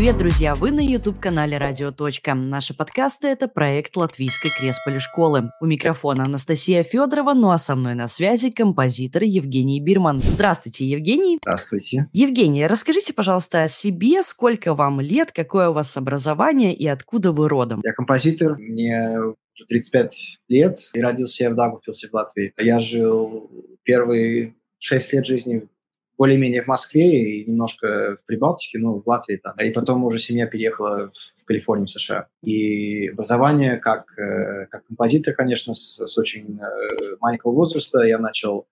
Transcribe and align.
Привет, 0.00 0.16
друзья! 0.16 0.54
Вы 0.54 0.70
на 0.70 0.80
YouTube-канале 0.80 1.58
«Радио. 1.58 1.92
Точка». 1.92 2.32
Наши 2.34 2.74
подкасты– 2.74 3.28
это 3.28 3.48
проект 3.48 3.94
Латвийской 3.98 4.48
Кресполи 4.48 4.98
школы. 4.98 5.50
У 5.60 5.66
микрофона 5.66 6.24
Анастасия 6.24 6.82
Федорова, 6.82 7.34
ну 7.34 7.50
а 7.50 7.58
со 7.58 7.76
мной 7.76 7.94
на 7.94 8.08
связи 8.08 8.50
композитор 8.50 9.24
Евгений 9.24 9.78
Бирман. 9.78 10.20
Здравствуйте, 10.20 10.86
Евгений! 10.86 11.38
Здравствуйте! 11.42 12.08
Евгений, 12.14 12.66
расскажите, 12.66 13.12
пожалуйста, 13.12 13.64
о 13.64 13.68
себе, 13.68 14.22
сколько 14.22 14.74
вам 14.74 15.02
лет, 15.02 15.32
какое 15.32 15.68
у 15.68 15.74
вас 15.74 15.94
образование 15.98 16.72
и 16.72 16.86
откуда 16.86 17.32
вы 17.32 17.50
родом? 17.50 17.82
Я 17.84 17.92
композитор, 17.92 18.56
мне 18.56 19.18
уже 19.20 19.66
35 19.68 20.38
лет, 20.48 20.78
и 20.94 21.00
родился 21.02 21.44
я 21.44 21.50
в 21.50 21.56
Дагупилсе 21.56 22.08
в 22.08 22.14
Латвии. 22.14 22.54
Я 22.56 22.80
жил 22.80 23.50
первые 23.84 24.54
6 24.78 25.12
лет 25.12 25.26
жизни 25.26 25.68
более-менее 26.20 26.60
в 26.60 26.66
Москве 26.66 27.38
и 27.40 27.50
немножко 27.50 28.18
в 28.20 28.26
Прибалтике, 28.26 28.78
ну, 28.78 29.00
в 29.00 29.08
Латвии 29.08 29.36
там. 29.36 29.56
И 29.56 29.70
потом 29.70 30.04
уже 30.04 30.18
семья 30.18 30.46
переехала 30.46 31.10
в 31.34 31.44
Калифорнию, 31.46 31.86
в 31.86 31.90
США. 31.90 32.28
И 32.42 33.08
образование 33.08 33.78
как, 33.78 34.18
э, 34.18 34.66
как 34.66 34.84
композитор, 34.84 35.32
конечно, 35.32 35.72
с, 35.72 35.98
с 36.06 36.18
очень 36.18 36.60
э, 36.60 37.16
маленького 37.20 37.52
возраста. 37.52 38.02
Я 38.02 38.18
начал 38.18 38.68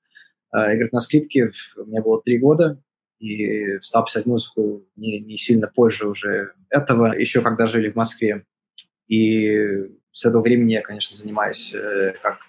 э, 0.53 0.77
играть 0.77 0.93
на 0.93 1.01
скрипке, 1.01 1.51
меня 1.87 2.03
было 2.03 2.21
три 2.21 2.37
года, 2.37 2.83
и 3.19 3.79
стал 3.81 4.05
писать 4.05 4.27
музыку 4.27 4.85
не, 4.97 5.19
не 5.21 5.39
сильно 5.39 5.69
позже 5.69 6.07
уже 6.07 6.53
этого, 6.69 7.19
еще 7.19 7.41
когда 7.41 7.67
жили 7.67 7.91
в 7.91 7.97
Москве. 7.97 8.45
И 9.07 9.89
с 10.13 10.27
этого 10.27 10.43
времени 10.43 10.73
я, 10.73 10.83
конечно, 10.83 11.17
занимаюсь 11.17 11.75
как 12.23 12.41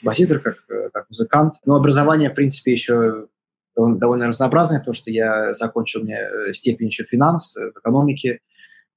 композитор, 0.00 0.38
как, 0.38 0.64
как 0.90 1.10
музыкант. 1.10 1.56
Но 1.66 1.76
образование, 1.76 2.30
в 2.30 2.34
принципе, 2.34 2.72
еще 2.72 3.28
довольно 3.76 4.28
разнообразное, 4.28 4.80
потому 4.80 4.94
что 4.94 5.10
я 5.10 5.52
закончил 5.54 6.02
мне 6.02 6.18
э, 6.18 6.52
степень 6.52 6.88
еще 6.88 7.04
финанс 7.04 7.56
э, 7.56 7.70
в 7.74 7.78
экономике, 7.78 8.40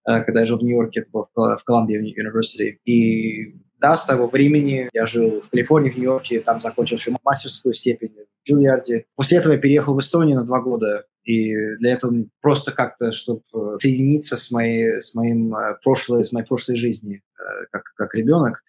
э, 0.07 0.21
когда 0.23 0.41
я 0.41 0.45
жил 0.45 0.57
в 0.57 0.63
Нью-Йорке, 0.63 1.01
это 1.01 1.09
было 1.11 1.57
в 1.57 1.63
Колумбия 1.63 1.99
Университете. 1.99 2.79
И 2.85 3.55
да, 3.79 3.95
с 3.95 4.05
того 4.05 4.27
времени 4.27 4.89
я 4.93 5.05
жил 5.05 5.41
в 5.41 5.49
Калифорнии, 5.49 5.89
в 5.89 5.95
Нью-Йорке, 5.95 6.41
там 6.41 6.59
закончил 6.59 6.97
еще 6.97 7.15
мастерскую 7.23 7.73
степень 7.73 8.13
Джульярде. 8.47 9.05
После 9.15 9.37
этого 9.37 9.53
я 9.53 9.59
переехал 9.59 9.95
в 9.95 9.99
Эстонию 9.99 10.37
на 10.37 10.45
два 10.45 10.61
года, 10.61 11.05
и 11.23 11.55
для 11.77 11.93
этого 11.93 12.13
просто 12.41 12.71
как-то, 12.71 13.11
чтобы 13.11 13.41
соединиться 13.79 14.37
с 14.37 14.51
моей, 14.51 15.01
с 15.01 15.15
моим 15.15 15.55
прошлой, 15.83 16.23
с 16.23 16.31
моей 16.31 16.45
прошлой 16.45 16.77
жизнью 16.77 17.21
как, 17.71 17.83
как 17.95 18.13
ребенок, 18.13 18.61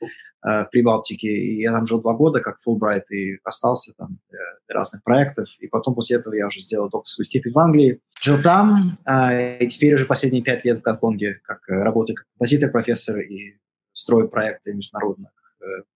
Э, 0.46 0.64
в 0.64 0.70
Прибалтике, 0.70 1.28
и 1.28 1.60
я 1.60 1.72
там 1.72 1.88
жил 1.88 2.00
два 2.00 2.14
года 2.14 2.40
как 2.40 2.60
Фулбрайт 2.60 3.10
и 3.10 3.38
остался 3.42 3.92
там 3.96 4.18
для, 4.30 4.38
разных 4.68 5.02
проектов, 5.02 5.48
и 5.58 5.66
потом 5.66 5.96
после 5.96 6.18
этого 6.18 6.34
я 6.34 6.46
уже 6.46 6.60
сделал 6.60 6.88
докторскую 6.88 7.24
степень 7.24 7.52
в 7.52 7.58
Англии, 7.58 8.00
жил 8.20 8.40
там, 8.40 8.96
э, 9.06 9.58
и 9.58 9.66
теперь 9.66 9.94
уже 9.94 10.06
последние 10.06 10.44
пять 10.44 10.64
лет 10.64 10.78
в 10.78 10.82
Гонконге, 10.82 11.40
как 11.42 11.68
э, 11.68 11.82
работаю 11.82 12.16
как 12.16 12.26
композитор, 12.34 12.70
профессор 12.70 13.18
и 13.18 13.58
строю 13.92 14.28
проекты 14.28 14.72
международных, 14.72 15.30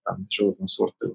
там, 0.03 0.27
животного 0.29 0.67
сорта 0.67 1.11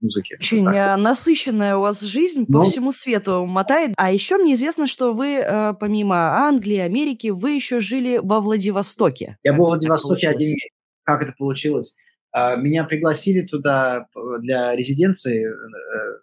музыки. 0.00 0.36
Очень 0.38 0.64
так. 0.64 0.98
насыщенная 0.98 1.76
у 1.76 1.80
вас 1.80 2.00
жизнь 2.00 2.46
по 2.46 2.58
ну, 2.58 2.64
всему 2.64 2.92
свету 2.92 3.46
мотает. 3.46 3.92
А 3.96 4.12
еще 4.12 4.38
мне 4.38 4.54
известно, 4.54 4.86
что 4.86 5.12
вы, 5.12 5.44
помимо 5.78 6.46
Англии, 6.46 6.78
Америки, 6.78 7.28
вы 7.28 7.52
еще 7.52 7.80
жили 7.80 8.20
во 8.22 8.40
Владивостоке. 8.40 9.36
Я 9.42 9.52
был 9.52 9.66
в 9.66 9.68
Владивостоке 9.68 10.28
один 10.28 10.48
месяц. 10.48 10.70
Как 11.04 11.22
это 11.22 11.34
получилось? 11.38 11.96
А, 12.36 12.54
меня 12.56 12.84
пригласили 12.84 13.46
туда 13.46 14.08
для 14.40 14.76
резиденции, 14.76 15.46
э, 15.46 15.50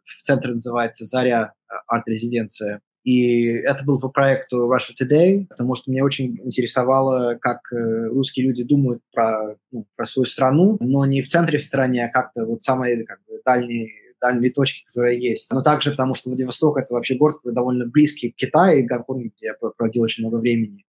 в 0.03 0.21
центре 0.21 0.53
называется 0.53 1.05
«Заря 1.05 1.53
э, 1.67 1.73
арт-резиденция». 1.87 2.81
И 3.03 3.47
это 3.47 3.83
был 3.83 3.99
по 3.99 4.09
проекту 4.09 4.71
Russia 4.71 4.93
Today, 4.93 5.47
потому 5.49 5.73
что 5.73 5.89
меня 5.89 6.05
очень 6.05 6.39
интересовало, 6.43 7.39
как 7.41 7.61
э, 7.73 8.07
русские 8.09 8.45
люди 8.45 8.63
думают 8.63 9.01
про, 9.11 9.55
ну, 9.71 9.87
про 9.95 10.05
свою 10.05 10.27
страну, 10.27 10.77
но 10.79 11.03
не 11.07 11.23
в 11.23 11.27
центре 11.27 11.57
в 11.57 11.63
стране, 11.63 12.05
а 12.05 12.11
как-то 12.11 12.45
вот 12.45 12.61
самые 12.61 13.03
как 13.05 13.17
бы, 13.27 13.32
дальние 13.45 13.91
дальние 14.23 14.51
точки, 14.51 14.85
которые 14.85 15.19
есть. 15.19 15.51
Но 15.51 15.61
также 15.61 15.91
потому, 15.91 16.13
что 16.13 16.29
Владивосток– 16.29 16.77
это 16.79 16.93
вообще 16.93 17.15
город 17.15 17.39
довольно 17.43 17.85
близкий 17.85 18.31
к 18.31 18.35
Китаю 18.35 18.79
и 18.79 18.83
Гонконгу, 18.83 19.31
где 19.35 19.47
я 19.47 19.53
проводил 19.53 20.03
очень 20.03 20.25
много 20.25 20.39
времени. 20.39 20.85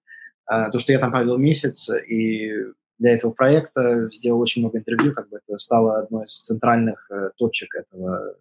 А, 0.47 0.71
то, 0.71 0.79
что 0.79 0.93
я 0.93 1.01
там 1.01 1.11
провел 1.11 1.37
месяц, 1.37 1.91
и 1.91 2.53
для 2.99 3.15
этого 3.15 3.33
проекта, 3.33 4.09
сделал 4.13 4.41
очень 4.41 4.63
много 4.63 4.79
интервью, 4.79 5.13
как 5.13 5.29
бы 5.29 5.41
это 5.45 5.59
стало 5.59 5.99
одной 5.99 6.27
из 6.27 6.45
центральных 6.45 7.11
э, 7.11 7.31
точек 7.37 7.75
этого 7.75 8.37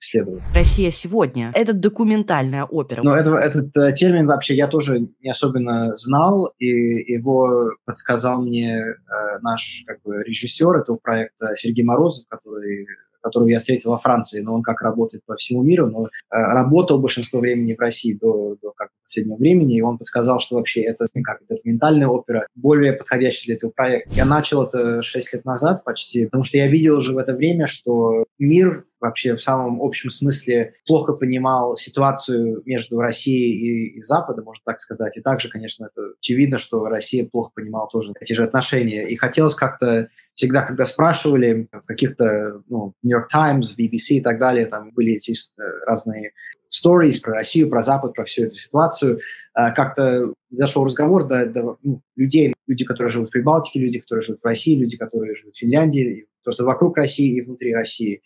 исследования. 0.00 0.42
Россия 0.54 0.90
сегодня. 0.90 1.52
Это 1.54 1.74
документальная 1.74 2.64
опера. 2.64 3.02
Но 3.02 3.14
это, 3.14 3.34
этот 3.34 3.76
э, 3.76 3.92
термин 3.92 4.26
вообще 4.26 4.54
я 4.54 4.66
тоже 4.66 5.08
не 5.20 5.30
особенно 5.30 5.94
знал, 5.96 6.54
и 6.58 6.66
его 6.66 7.72
подсказал 7.84 8.42
мне 8.42 8.78
э, 8.78 8.94
наш 9.42 9.84
как 9.86 10.00
бы, 10.02 10.22
режиссер 10.24 10.78
этого 10.78 10.96
проекта 10.96 11.54
Сергей 11.54 11.84
Морозов, 11.84 12.26
который 12.28 12.86
которого 13.22 13.48
я 13.48 13.58
встретил 13.58 13.90
во 13.90 13.98
Франции, 13.98 14.40
но 14.40 14.54
он 14.54 14.62
как 14.62 14.82
работает 14.82 15.24
по 15.24 15.36
всему 15.36 15.62
миру, 15.62 15.88
но 15.88 16.06
э, 16.06 16.08
работал 16.30 16.98
большинство 16.98 17.40
времени 17.40 17.74
в 17.74 17.80
России 17.80 18.14
до, 18.14 18.56
до 18.60 18.72
как 18.72 18.88
последнего 19.04 19.36
времени, 19.36 19.76
и 19.76 19.82
он 19.82 19.98
подсказал, 19.98 20.40
что 20.40 20.56
вообще 20.56 20.82
это 20.82 21.06
как 21.24 21.40
документальная 21.48 22.08
опера, 22.08 22.46
более 22.54 22.92
подходящая 22.92 23.46
для 23.46 23.54
этого 23.56 23.70
проекта. 23.70 24.12
Я 24.14 24.24
начал 24.24 24.64
это 24.64 25.02
6 25.02 25.34
лет 25.34 25.44
назад 25.44 25.84
почти, 25.84 26.24
потому 26.24 26.44
что 26.44 26.58
я 26.58 26.66
видел 26.66 26.96
уже 26.96 27.14
в 27.14 27.18
это 27.18 27.34
время, 27.34 27.66
что 27.66 28.24
мир 28.38 28.84
вообще 29.02 29.34
в 29.34 29.42
самом 29.42 29.82
общем 29.82 30.10
смысле 30.10 30.74
плохо 30.86 31.12
понимал 31.12 31.76
ситуацию 31.76 32.62
между 32.64 33.00
Россией 33.00 33.52
и, 33.52 33.98
и 33.98 34.02
Западом, 34.02 34.44
можно 34.44 34.62
так 34.64 34.80
сказать. 34.80 35.16
И 35.16 35.20
также, 35.20 35.50
конечно, 35.50 35.86
это 35.86 36.12
очевидно, 36.18 36.56
что 36.56 36.84
Россия 36.86 37.26
плохо 37.26 37.50
понимала 37.54 37.88
тоже 37.90 38.12
эти 38.20 38.32
же 38.32 38.44
отношения. 38.44 39.08
И 39.08 39.16
хотелось 39.16 39.56
как-то 39.56 40.08
всегда, 40.34 40.62
когда 40.62 40.84
спрашивали 40.84 41.68
в 41.72 41.86
каких-то, 41.86 42.62
ну, 42.68 42.94
New 43.02 43.16
York 43.16 43.28
Times, 43.28 43.76
BBC 43.78 44.16
и 44.16 44.20
так 44.20 44.38
далее, 44.38 44.66
там 44.66 44.90
были 44.92 45.14
эти 45.14 45.32
э, 45.32 45.62
разные 45.86 46.32
stories 46.72 47.20
про 47.22 47.34
Россию, 47.34 47.68
про 47.68 47.82
Запад, 47.82 48.14
про 48.14 48.24
всю 48.24 48.44
эту 48.44 48.56
ситуацию, 48.56 49.18
э, 49.18 49.72
как-то 49.74 50.32
зашел 50.50 50.84
разговор 50.84 51.26
до, 51.26 51.46
до 51.46 51.76
ну, 51.82 52.00
людей, 52.16 52.54
люди, 52.66 52.84
которые 52.84 53.10
живут 53.10 53.28
в 53.28 53.32
Прибалтике, 53.32 53.80
люди, 53.80 54.00
которые 54.00 54.22
живут 54.22 54.40
в 54.42 54.46
России, 54.46 54.78
люди, 54.78 54.96
которые 54.96 55.34
живут 55.34 55.54
в 55.54 55.58
Финляндии, 55.58 56.26
то, 56.44 56.50
что 56.50 56.64
вокруг 56.64 56.96
России 56.96 57.36
и 57.36 57.42
внутри 57.42 57.74
России. 57.74 58.22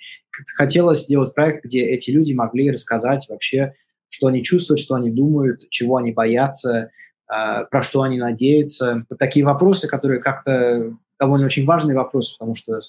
Хотелось 0.57 1.05
сделать 1.05 1.35
проект, 1.35 1.65
где 1.65 1.85
эти 1.85 2.11
люди 2.11 2.33
могли 2.33 2.71
рассказать 2.71 3.27
вообще, 3.29 3.75
что 4.09 4.29
они 4.29 4.43
чувствуют, 4.43 4.81
что 4.81 4.95
они 4.95 5.11
думают, 5.11 5.69
чего 5.71 5.97
они 5.97 6.13
боятся, 6.13 6.91
э, 7.29 7.65
про 7.71 7.83
что 7.83 8.03
они 8.03 8.19
надеются. 8.19 9.05
Такие 9.19 9.45
вопросы, 9.45 9.89
которые 9.89 10.21
как-то 10.21 10.97
довольно 11.19 11.47
очень 11.47 11.67
важный 11.67 11.95
вопрос, 11.95 12.33
потому 12.35 12.55
что 12.55 12.81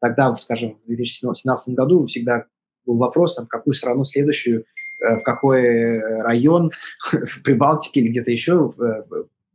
тогда, 0.00 0.34
скажем, 0.34 0.78
в 0.84 0.86
2017 0.86 1.74
году 1.74 2.06
всегда 2.06 2.46
был 2.84 2.96
вопрос, 2.96 3.36
там, 3.36 3.46
какую 3.46 3.74
страну 3.74 4.04
следующую, 4.04 4.64
э, 5.00 5.16
в 5.16 5.22
какой 5.22 5.98
район 6.22 6.70
в 7.12 7.42
Прибалтике 7.42 8.00
или 8.00 8.08
где-то 8.08 8.30
еще 8.30 8.74
э, 8.78 9.02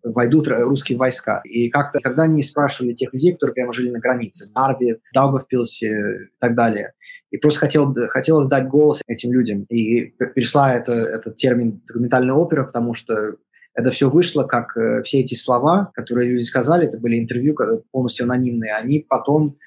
войдут 0.03 0.47
русские 0.47 0.97
войска. 0.97 1.41
И 1.43 1.69
как-то, 1.69 1.99
когда 1.99 2.23
они 2.23 2.43
спрашивали 2.43 2.93
тех 2.93 3.13
людей, 3.13 3.33
которые 3.33 3.53
прямо 3.55 3.73
жили 3.73 3.89
на 3.89 3.99
границе, 3.99 4.49
Нарве, 4.53 4.99
Даугавпилсе 5.13 5.87
и 5.87 6.29
так 6.39 6.55
далее, 6.55 6.93
и 7.29 7.37
просто 7.37 7.59
хотел, 7.59 7.93
хотелось 8.09 8.47
дать 8.47 8.67
голос 8.67 9.01
этим 9.05 9.33
людям. 9.33 9.65
И 9.69 10.13
пришла 10.33 10.73
это, 10.73 10.93
этот 10.93 11.35
термин 11.35 11.81
документальная 11.85 12.35
опера, 12.35 12.63
потому 12.63 12.93
что 12.93 13.35
это 13.77 13.91
все 13.91 14.09
вышло, 14.09 14.43
как 14.43 14.75
э, 14.75 15.03
все 15.03 15.19
эти 15.19 15.35
слова, 15.35 15.91
которые 15.93 16.31
люди 16.31 16.41
сказали, 16.41 16.87
это 16.87 16.97
были 16.97 17.19
интервью 17.19 17.55
полностью 17.91 18.23
анонимные, 18.25 18.73
они 18.73 19.05
потом 19.07 19.57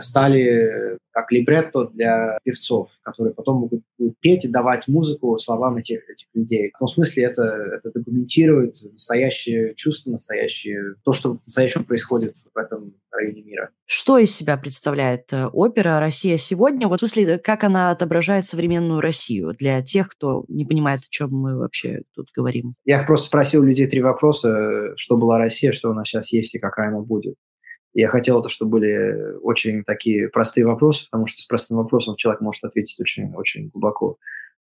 стали 0.00 0.98
как 1.10 1.32
либретто 1.32 1.86
для 1.86 2.38
певцов, 2.44 2.90
которые 3.02 3.34
потом 3.34 3.60
могут 3.60 3.82
будут 4.00 4.18
петь 4.20 4.44
и 4.44 4.48
давать 4.48 4.88
музыку 4.88 5.38
словам 5.38 5.76
этих, 5.76 6.08
этих 6.08 6.26
людей. 6.34 6.72
В 6.74 6.78
том 6.78 6.88
смысле 6.88 7.24
это, 7.24 7.42
это 7.42 7.90
документирует 7.92 8.76
настоящее 8.82 9.74
чувство, 9.74 10.10
настоящее, 10.10 10.94
то, 11.04 11.12
что 11.12 11.38
настоящем 11.44 11.84
происходит 11.84 12.36
в 12.52 12.58
этом 12.58 12.94
районе 13.10 13.42
мира. 13.42 13.70
Что 13.86 14.18
из 14.18 14.34
себя 14.34 14.56
представляет 14.56 15.32
э, 15.32 15.46
опера 15.46 16.00
«Россия 16.00 16.36
сегодня»? 16.36 16.88
Вот 16.88 17.00
в 17.00 17.06
смысле, 17.06 17.38
как 17.38 17.64
она 17.64 17.90
отображает 17.90 18.44
современную 18.44 19.00
Россию 19.00 19.54
для 19.58 19.82
тех, 19.82 20.08
кто 20.08 20.44
не 20.48 20.64
понимает, 20.64 21.00
о 21.00 21.10
чем 21.10 21.30
мы 21.30 21.58
вообще 21.58 22.02
тут 22.14 22.28
говорим? 22.34 22.74
Я 22.84 23.02
просто 23.02 23.26
спросил 23.26 23.62
людей 23.62 23.86
три 23.86 24.00
вопроса, 24.00 24.96
что 24.96 25.16
была 25.16 25.38
Россия, 25.38 25.72
что 25.72 25.90
она 25.90 26.04
сейчас 26.04 26.32
есть 26.32 26.54
и 26.54 26.58
какая 26.58 26.88
она 26.88 27.00
будет. 27.00 27.34
Я 27.92 28.08
хотел, 28.08 28.46
чтобы 28.48 28.72
были 28.72 29.36
очень 29.42 29.84
такие 29.84 30.28
простые 30.28 30.66
вопросы, 30.66 31.06
потому 31.06 31.26
что 31.26 31.42
с 31.42 31.46
простым 31.46 31.78
вопросом 31.78 32.16
человек 32.16 32.40
может 32.40 32.64
ответить 32.64 33.00
очень, 33.00 33.34
очень 33.34 33.68
глубоко. 33.68 34.16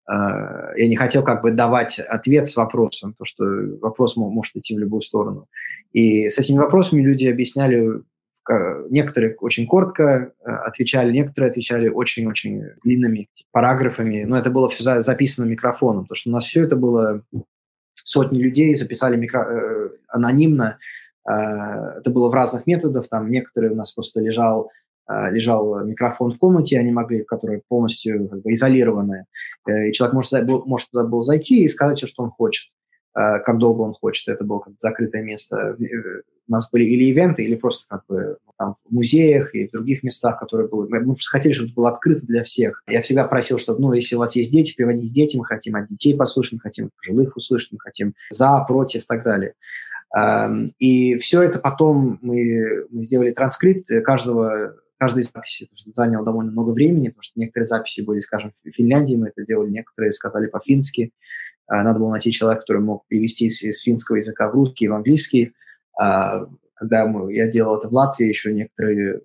А, 0.05 0.75
я 0.75 0.87
не 0.87 0.95
хотел 0.95 1.23
как 1.23 1.41
бы 1.41 1.51
давать 1.51 1.99
ответ 1.99 2.49
с 2.49 2.57
вопросом, 2.57 3.13
потому 3.13 3.25
что 3.25 3.45
вопрос 3.81 4.17
может 4.17 4.55
идти 4.55 4.75
в 4.75 4.79
любую 4.79 5.01
сторону. 5.01 5.47
И 5.93 6.29
с 6.29 6.37
этими 6.37 6.57
вопросами 6.57 7.01
люди 7.01 7.25
объясняли, 7.25 8.01
некоторые 8.89 9.35
очень 9.35 9.67
коротко 9.67 10.33
а, 10.43 10.65
отвечали, 10.65 11.13
некоторые 11.13 11.51
отвечали 11.51 11.87
очень-очень 11.87 12.61
длинными 12.83 13.29
параграфами, 13.51 14.23
но 14.23 14.37
это 14.37 14.49
было 14.49 14.67
все 14.69 15.01
записано 15.01 15.45
микрофоном, 15.45 16.03
потому 16.03 16.17
что 16.17 16.29
у 16.29 16.33
нас 16.33 16.43
все 16.43 16.63
это 16.63 16.75
было 16.75 17.23
сотни 18.03 18.39
людей 18.39 18.75
записали 18.75 19.15
микро, 19.15 19.45
э, 19.49 19.89
анонимно. 20.07 20.77
Э, 21.29 21.99
это 21.99 22.09
было 22.09 22.29
в 22.29 22.33
разных 22.33 22.67
методах. 22.67 23.07
Там 23.07 23.29
некоторые 23.29 23.71
у 23.71 23.75
нас 23.75 23.91
просто 23.93 24.19
лежал 24.21 24.69
э, 25.09 25.31
лежал 25.31 25.83
микрофон 25.85 26.31
в 26.31 26.37
комнате, 26.37 26.79
они 26.79 26.91
могли, 26.91 27.23
которая 27.23 27.61
полностью 27.67 28.29
как 28.29 28.41
бы, 28.41 28.53
изолированная. 28.53 29.25
Э, 29.67 29.89
и 29.89 29.93
человек 29.93 30.13
может, 30.13 30.31
может 30.65 30.89
туда 30.89 31.03
был 31.03 31.23
зайти 31.23 31.63
и 31.63 31.67
сказать 31.67 31.97
все, 31.97 32.07
что 32.07 32.23
он 32.23 32.31
хочет, 32.31 32.71
как 33.13 33.57
долго 33.59 33.81
он 33.81 33.93
хочет. 33.93 34.27
Это 34.27 34.43
было 34.43 34.59
как 34.59 34.73
закрытое 34.79 35.21
место. 35.21 35.77
У 36.47 36.51
нас 36.51 36.69
были 36.71 36.85
или 36.85 37.05
ивенты, 37.05 37.43
или 37.43 37.55
просто 37.55 37.85
как 37.87 38.03
бы 38.07 38.37
там 38.57 38.73
в 38.73 38.93
музеях 38.93 39.53
и 39.53 39.67
в 39.67 39.71
других 39.71 40.03
местах, 40.03 40.39
которые 40.39 40.67
были. 40.67 40.89
Мы 40.89 41.13
просто 41.13 41.29
хотели, 41.29 41.53
чтобы 41.53 41.67
это 41.67 41.75
было 41.75 41.89
открыто 41.89 42.25
для 42.25 42.43
всех. 42.43 42.81
Я 42.87 43.01
всегда 43.01 43.25
просил, 43.25 43.59
чтобы, 43.59 43.79
ну, 43.81 43.93
если 43.93 44.15
у 44.15 44.19
вас 44.19 44.35
есть 44.35 44.51
дети, 44.51 44.75
приводите 44.75 45.13
дети, 45.13 45.37
мы 45.37 45.45
хотим 45.45 45.75
от 45.75 45.87
детей 45.89 46.15
послушать, 46.15 46.53
мы 46.53 46.59
хотим 46.59 46.89
пожилых 46.97 47.37
услышать, 47.37 47.71
мы 47.71 47.79
хотим 47.79 48.13
за, 48.31 48.65
против 48.67 49.03
и 49.03 49.05
так 49.07 49.23
далее. 49.23 49.53
Эм, 50.15 50.73
и 50.77 51.15
все 51.15 51.41
это 51.41 51.59
потом 51.59 52.19
мы, 52.21 52.85
мы 52.91 53.03
сделали 53.03 53.31
транскрипт 53.31 53.87
каждого 54.03 54.75
каждой 54.99 55.23
записи, 55.23 55.67
потому 55.69 55.93
заняло 55.95 56.23
довольно 56.23 56.51
много 56.51 56.71
времени, 56.71 57.09
потому 57.09 57.23
что 57.23 57.39
некоторые 57.39 57.65
записи 57.65 58.01
были, 58.01 58.21
скажем, 58.21 58.51
в 58.51 58.71
Финляндии 58.71 59.15
мы 59.15 59.29
это 59.29 59.43
делали, 59.43 59.69
некоторые 59.69 60.13
сказали 60.13 60.47
по-фински. 60.47 61.11
Э, 61.69 61.81
надо 61.81 61.99
было 61.99 62.11
найти 62.11 62.31
человека, 62.31 62.61
который 62.61 62.81
мог 62.81 63.05
перевести 63.07 63.49
с 63.49 63.81
финского 63.81 64.17
языка 64.17 64.47
в 64.47 64.53
русский 64.53 64.87
в 64.87 64.93
английский. 64.93 65.53
А, 65.99 66.45
когда 66.75 67.05
мы, 67.05 67.33
я 67.33 67.47
делал 67.47 67.77
это 67.77 67.89
в 67.89 67.93
Латвии, 67.93 68.27
еще 68.27 68.53
некоторые, 68.53 69.21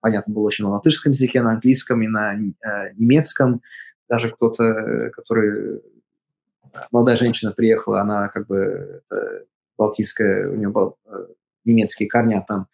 понятно, 0.00 0.32
было 0.32 0.44
очень 0.44 0.64
на 0.64 0.70
латышском 0.70 1.12
языке, 1.12 1.42
на 1.42 1.52
английском 1.52 2.02
и 2.02 2.08
на 2.08 2.34
э, 2.34 2.92
немецком. 2.96 3.62
Даже 4.08 4.30
кто-то, 4.30 5.10
который... 5.12 5.82
Молодая 6.92 7.16
женщина 7.16 7.52
приехала, 7.52 8.02
она 8.02 8.28
как 8.28 8.46
бы 8.46 9.02
балтийская, 9.76 10.48
у 10.48 10.54
нее 10.54 10.68
был 10.68 10.96
э, 11.06 11.26
немецкие 11.64 12.08
корня 12.08 12.44
там. 12.46 12.66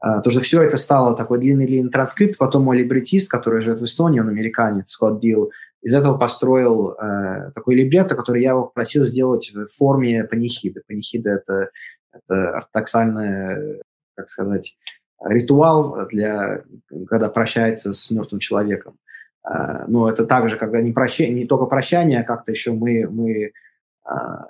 А, 0.00 0.20
то, 0.20 0.30
что 0.30 0.40
все 0.40 0.62
это 0.62 0.76
стало 0.76 1.16
такой 1.16 1.38
длинный-длинный 1.38 1.90
транскрипт. 1.90 2.38
Потом 2.38 2.64
мой 2.64 2.78
либретист, 2.78 3.30
который 3.30 3.62
живет 3.62 3.80
в 3.80 3.84
Эстонии, 3.84 4.20
он 4.20 4.28
американец, 4.28 4.90
Скотт 4.90 5.20
Дилл, 5.20 5.50
из 5.82 5.94
этого 5.94 6.16
построил 6.16 6.92
э, 6.92 7.50
такой 7.54 7.74
либретто, 7.74 8.14
который 8.14 8.42
я 8.42 8.50
его 8.50 8.66
просил 8.66 9.04
сделать 9.04 9.52
в 9.52 9.66
форме 9.76 10.24
панихиды. 10.24 10.82
Панихида– 10.86 11.30
это 11.30 11.70
это 12.14 12.56
ортодоксальный, 12.56 13.82
как 14.16 14.28
сказать, 14.28 14.76
ритуал 15.24 16.06
для, 16.08 16.62
когда 17.08 17.28
прощается 17.28 17.92
с 17.92 18.10
мертвым 18.10 18.40
человеком. 18.40 18.98
А, 19.42 19.84
но 19.86 20.08
это 20.08 20.26
также, 20.26 20.56
когда 20.56 20.80
не, 20.80 20.92
прощание, 20.92 21.34
не 21.34 21.46
только 21.46 21.66
прощание, 21.66 22.20
а 22.20 22.24
как-то 22.24 22.52
еще 22.52 22.72
мы, 22.72 23.06
мы 23.08 23.52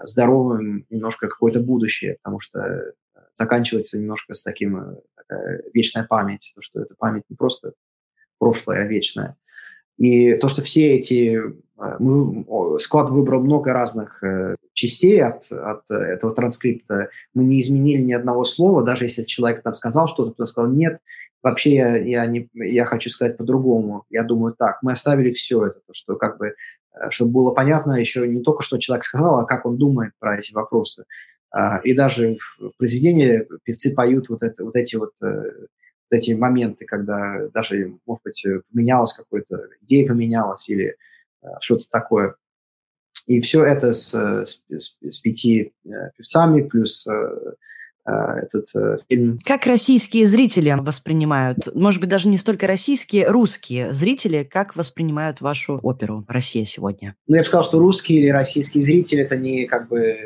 здоровым 0.04 0.86
немножко 0.90 1.28
какое-то 1.28 1.60
будущее, 1.60 2.16
потому 2.22 2.40
что 2.40 2.94
заканчивается 3.34 3.98
немножко 3.98 4.34
с 4.34 4.42
таким 4.42 4.76
э, 4.76 4.96
такая 5.16 5.62
вечная 5.72 6.04
память, 6.04 6.52
то, 6.54 6.62
что 6.62 6.80
это 6.80 6.94
память 6.96 7.24
не 7.28 7.36
просто 7.36 7.72
прошлое, 8.38 8.82
а 8.82 8.84
вечная. 8.84 9.36
И 9.98 10.34
то, 10.34 10.48
что 10.48 10.62
все 10.62 10.96
эти... 10.96 11.40
Э, 11.78 11.96
мы, 11.98 12.78
склад 12.78 13.10
выбрал 13.10 13.42
много 13.42 13.72
разных 13.72 14.22
э, 14.22 14.56
частей 14.72 15.22
от, 15.22 15.50
от 15.50 15.90
этого 15.90 16.34
транскрипта. 16.34 17.08
Мы 17.34 17.44
не 17.44 17.60
изменили 17.60 18.02
ни 18.02 18.12
одного 18.12 18.44
слова, 18.44 18.84
даже 18.84 19.04
если 19.04 19.24
человек 19.24 19.62
там 19.62 19.74
сказал 19.74 20.08
что-то, 20.08 20.32
кто 20.32 20.46
сказал 20.46 20.70
нет, 20.70 20.98
вообще 21.42 21.74
я, 21.74 21.96
я, 21.96 22.26
не, 22.26 22.48
я 22.54 22.84
хочу 22.84 23.10
сказать 23.10 23.36
по-другому. 23.36 24.04
Я 24.10 24.22
думаю 24.22 24.54
так, 24.56 24.78
мы 24.82 24.92
оставили 24.92 25.32
все 25.32 25.66
это, 25.66 25.80
то, 25.86 25.92
что 25.92 26.16
как 26.16 26.38
бы, 26.38 26.48
э, 26.48 26.52
чтобы 27.11 27.32
было 27.32 27.50
понятно 27.50 27.93
еще 27.94 28.26
не 28.29 28.43
только, 28.43 28.62
что 28.62 28.79
человек 28.79 29.05
сказал, 29.05 29.41
а 29.41 29.46
как 29.46 29.67
он 29.67 29.76
думает 29.76 30.12
про 30.19 30.38
эти 30.38 30.52
вопросы. 30.52 31.05
А, 31.50 31.79
и 31.79 31.94
даже 31.94 32.37
в 32.58 32.73
произведении 32.79 33.46
певцы 33.64 33.94
поют 33.94 34.29
вот, 34.29 34.43
это, 34.43 34.64
вот 34.64 34.76
эти 34.76 34.96
вот 34.96 35.12
эти 36.14 36.32
моменты, 36.32 36.85
когда 36.87 37.49
даже, 37.52 37.94
может 38.06 38.23
быть, 38.25 38.44
поменялась 38.73 39.14
какая-то 39.14 39.69
идея 39.82 40.08
поменялась 40.08 40.69
или 40.69 40.96
э, 41.43 41.46
что-то 41.61 41.88
такое. 41.91 42.37
И 43.26 43.41
все 43.41 43.64
это 43.64 43.93
с, 43.93 44.14
с, 44.14 44.62
с 44.69 45.20
пяти 45.20 45.73
э, 45.85 45.91
певцами, 46.17 46.62
плюс 46.62 47.06
э, 47.06 47.55
этот 48.06 48.66
э, 48.74 48.98
фильм. 49.08 49.38
Как 49.44 49.66
российские 49.66 50.26
зрители 50.26 50.76
воспринимают, 50.78 51.74
может 51.74 52.00
быть, 52.00 52.10
даже 52.10 52.28
не 52.28 52.36
столько 52.36 52.66
российские, 52.66 53.28
русские 53.28 53.92
зрители, 53.94 54.44
как 54.44 54.76
воспринимают 54.76 55.40
вашу 55.40 55.78
оперу 55.82 56.24
«Россия 56.28 56.66
сегодня»? 56.66 57.14
Ну, 57.26 57.36
я 57.36 57.42
бы 57.42 57.46
сказал, 57.46 57.64
что 57.64 57.78
русские 57.78 58.20
или 58.20 58.28
российские 58.28 58.84
зрители– 58.84 59.22
это 59.24 59.36
не 59.36 59.64
как 59.64 59.88
бы… 59.88 60.16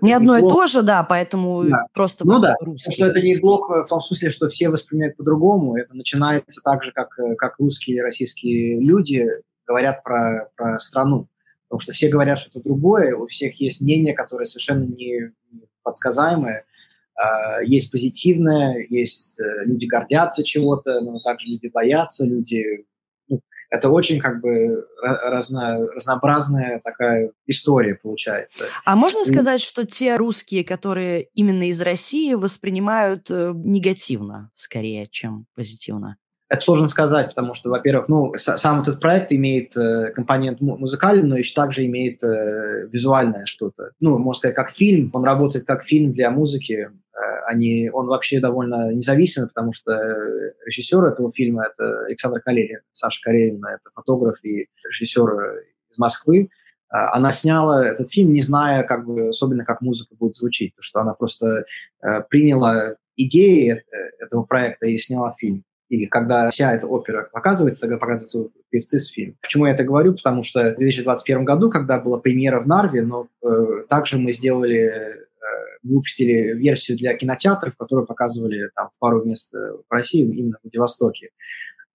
Не 0.00 0.14
одно 0.14 0.38
и 0.38 0.40
то 0.40 0.66
же, 0.66 0.82
да, 0.82 1.02
поэтому 1.02 1.64
да. 1.64 1.86
просто 1.92 2.26
Ну 2.26 2.40
да, 2.40 2.54
русские. 2.60 2.94
что 2.94 3.06
это 3.06 3.20
не 3.20 3.36
блок 3.36 3.68
в 3.68 3.86
том 3.86 4.00
смысле, 4.00 4.30
что 4.30 4.48
все 4.48 4.70
воспринимают 4.70 5.16
по-другому. 5.16 5.76
Это 5.76 5.94
начинается 5.94 6.62
так 6.64 6.82
же, 6.84 6.92
как, 6.92 7.10
как 7.36 7.58
русские 7.58 7.98
и 7.98 8.00
российские 8.00 8.80
люди 8.80 9.28
говорят 9.66 10.02
про, 10.02 10.48
про 10.56 10.78
страну. 10.78 11.28
Потому 11.68 11.80
что 11.80 11.92
все 11.92 12.08
говорят 12.08 12.38
что-то 12.38 12.60
другое, 12.60 13.14
у 13.14 13.26
всех 13.26 13.60
есть 13.60 13.80
мнение, 13.80 14.14
которое 14.14 14.46
совершенно 14.46 14.84
не 14.84 15.32
подсказаемое– 15.82 16.64
есть 17.64 17.90
позитивное, 17.90 18.86
есть 18.88 19.40
э, 19.40 19.64
люди 19.64 19.86
гордятся 19.86 20.44
чего-то, 20.44 21.00
но 21.00 21.18
также 21.20 21.48
люди 21.48 21.68
боятся, 21.68 22.26
люди... 22.26 22.86
Ну, 23.28 23.40
это 23.70 23.88
очень 23.88 24.20
как 24.20 24.40
бы 24.40 24.86
разно, 25.00 25.78
разнообразная 25.94 26.80
такая 26.84 27.32
история 27.46 27.94
получается. 27.94 28.64
А 28.84 28.96
можно 28.96 29.24
сказать, 29.24 29.60
что 29.60 29.86
те 29.86 30.16
русские, 30.16 30.64
которые 30.64 31.28
именно 31.34 31.68
из 31.68 31.80
России, 31.80 32.34
воспринимают 32.34 33.30
э, 33.30 33.52
негативно 33.54 34.50
скорее, 34.54 35.06
чем 35.06 35.46
позитивно? 35.54 36.18
Это 36.48 36.60
сложно 36.60 36.86
сказать, 36.86 37.30
потому 37.30 37.54
что, 37.54 37.70
во-первых, 37.70 38.08
ну, 38.08 38.32
сам 38.36 38.82
этот 38.82 39.00
проект 39.00 39.32
имеет 39.32 39.76
э, 39.76 40.12
компонент 40.12 40.60
музыкальный, 40.60 41.28
но 41.28 41.36
еще 41.36 41.52
также 41.54 41.84
имеет 41.86 42.22
э, 42.22 42.88
визуальное 42.88 43.46
что-то. 43.46 43.90
Ну, 43.98 44.16
можно 44.18 44.38
сказать, 44.38 44.54
как 44.54 44.70
фильм. 44.70 45.10
Он 45.12 45.24
работает 45.24 45.66
как 45.66 45.82
фильм 45.82 46.12
для 46.12 46.30
музыки. 46.30 46.88
Э, 46.88 47.18
они, 47.46 47.90
он 47.92 48.06
вообще 48.06 48.38
довольно 48.38 48.92
независимый, 48.92 49.48
потому 49.48 49.72
что 49.72 49.92
режиссер 50.66 51.04
этого 51.04 51.32
фильма– 51.32 51.66
это 51.72 52.04
Александр 52.04 52.40
Калерин. 52.40 52.80
Саша 52.92 53.20
Карелин– 53.24 53.64
это 53.66 53.90
фотограф 53.92 54.36
и 54.44 54.68
режиссер 54.84 55.62
из 55.90 55.98
Москвы. 55.98 56.48
А, 56.88 57.14
она 57.14 57.32
сняла 57.32 57.86
этот 57.86 58.10
фильм, 58.10 58.32
не 58.32 58.42
зная, 58.42 58.82
как 58.82 59.06
бы, 59.06 59.30
особенно 59.30 59.64
как 59.64 59.80
музыка 59.80 60.14
будет 60.14 60.36
звучить, 60.36 60.74
потому 60.74 60.84
что 60.84 61.00
она 61.00 61.14
просто 61.14 61.64
э, 62.02 62.22
приняла 62.28 62.94
идеи 63.16 63.72
э, 63.72 64.24
этого 64.24 64.44
проекта 64.44 64.86
и 64.86 64.96
сняла 64.96 65.32
фильм. 65.32 65.64
И 65.88 66.06
когда 66.06 66.50
вся 66.50 66.74
эта 66.74 66.86
опера 66.86 67.28
показывается, 67.32 67.82
тогда 67.82 67.98
показываются 67.98 68.48
певцы 68.70 68.98
с 68.98 69.08
фильма. 69.08 69.36
Почему 69.40 69.66
я 69.66 69.72
это 69.72 69.84
говорю? 69.84 70.14
Потому 70.14 70.42
что 70.42 70.72
в 70.72 70.76
2021 70.76 71.44
году, 71.44 71.70
когда 71.70 72.00
была 72.00 72.18
премьера 72.18 72.60
в 72.60 72.66
Нарве, 72.66 73.02
но 73.02 73.28
э, 73.42 73.84
также 73.88 74.18
мы 74.18 74.32
сделали, 74.32 74.80
э, 74.80 75.26
выпустили 75.84 76.54
версию 76.54 76.98
для 76.98 77.14
кинотеатров, 77.14 77.76
которые 77.76 78.04
показывали 78.04 78.68
там 78.74 78.88
в 78.92 78.98
пару 78.98 79.24
мест 79.24 79.54
э, 79.54 79.58
в 79.58 79.92
России, 79.92 80.22
именно 80.22 80.56
в 80.58 80.64
Владивостоке. 80.64 81.30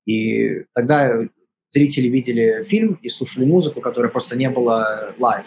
И 0.05 0.63
тогда 0.73 1.27
зрители 1.71 2.07
видели 2.07 2.63
фильм 2.63 2.97
и 3.01 3.09
слушали 3.09 3.45
музыку, 3.45 3.81
которая 3.81 4.11
просто 4.11 4.37
не 4.37 4.49
была 4.49 5.13
live. 5.19 5.45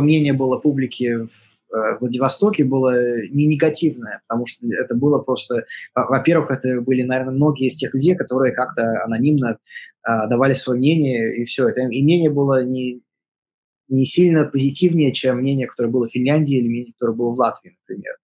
Такое 0.00 0.02
мнение 0.02 0.32
было 0.32 0.58
публики 0.58 1.26
в 1.26 1.76
э, 1.76 1.98
Владивостоке 2.00 2.64
было 2.64 3.22
не 3.28 3.46
негативное, 3.46 4.20
потому 4.26 4.46
что 4.46 4.66
это 4.66 4.94
было 4.94 5.18
просто, 5.18 5.66
во-первых, 5.94 6.50
это 6.50 6.80
были, 6.80 7.02
наверное, 7.02 7.34
многие 7.34 7.66
из 7.66 7.76
тех 7.76 7.94
людей, 7.94 8.16
которые 8.16 8.54
как-то 8.54 9.04
анонимно 9.04 9.58
э, 10.06 10.28
давали 10.28 10.54
свое 10.54 10.78
мнение, 10.78 11.36
и 11.36 11.44
все. 11.44 11.68
Это 11.68 11.82
и 11.82 12.02
мнение 12.02 12.30
было 12.30 12.64
не, 12.64 13.02
не 13.88 14.04
сильно 14.06 14.44
позитивнее, 14.44 15.12
чем 15.12 15.38
мнение, 15.38 15.66
которое 15.66 15.90
было 15.90 16.06
в 16.06 16.12
Финляндии 16.12 16.58
или 16.58 16.68
мнение, 16.68 16.92
которое 16.92 17.14
было 17.16 17.30
в 17.30 17.38
Латвии, 17.38 17.76
например. 17.86 18.14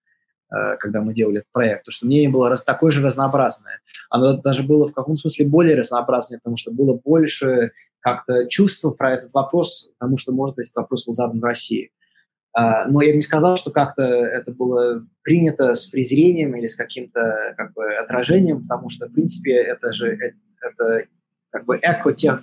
Э, 0.51 0.77
когда 0.79 1.03
мы 1.03 1.13
делали 1.13 1.39
этот 1.39 1.53
проект, 1.53 1.81
потому 1.81 1.93
что 1.93 2.07
мнение 2.07 2.31
было 2.31 2.49
раз, 2.49 2.65
такое 2.65 2.91
же 2.91 3.03
разнообразное. 3.05 3.81
Оно 4.11 4.37
даже 4.39 4.63
было 4.63 4.87
в 4.87 4.93
каком 4.93 5.17
смысле 5.17 5.47
более 5.47 5.75
разнообразное, 5.75 6.39
потому 6.39 6.57
что 6.57 6.71
было 6.73 6.99
больше 7.05 7.73
как-то 8.07 8.47
чувства 8.49 8.93
про 8.93 9.15
этот 9.15 9.33
вопрос, 9.35 9.91
потому 9.99 10.17
что, 10.17 10.31
может 10.31 10.55
быть, 10.55 10.67
этот 10.67 10.77
вопрос 10.77 11.07
был 11.07 11.13
задан 11.13 11.41
в 11.41 11.43
России. 11.45 11.91
А, 12.53 12.87
но 12.87 13.03
я 13.03 13.11
бы 13.11 13.17
не 13.17 13.23
сказал, 13.23 13.57
что 13.57 13.73
как-то 13.73 14.05
это 14.05 14.53
было 14.53 15.05
принято 15.23 15.75
с 15.75 15.89
презрением 15.89 16.55
или 16.55 16.69
с 16.69 16.77
каким-то 16.77 17.55
как 17.57 17.73
бы 17.73 17.85
отражением, 17.89 18.63
потому 18.63 18.91
что, 18.91 19.09
в 19.09 19.13
принципе, 19.13 19.57
это 19.57 19.93
же 19.93 20.13
э, 20.13 20.35
это 20.61 21.07
как 21.51 21.65
бы 21.65 21.81
эко 21.83 22.13
тех 22.13 22.41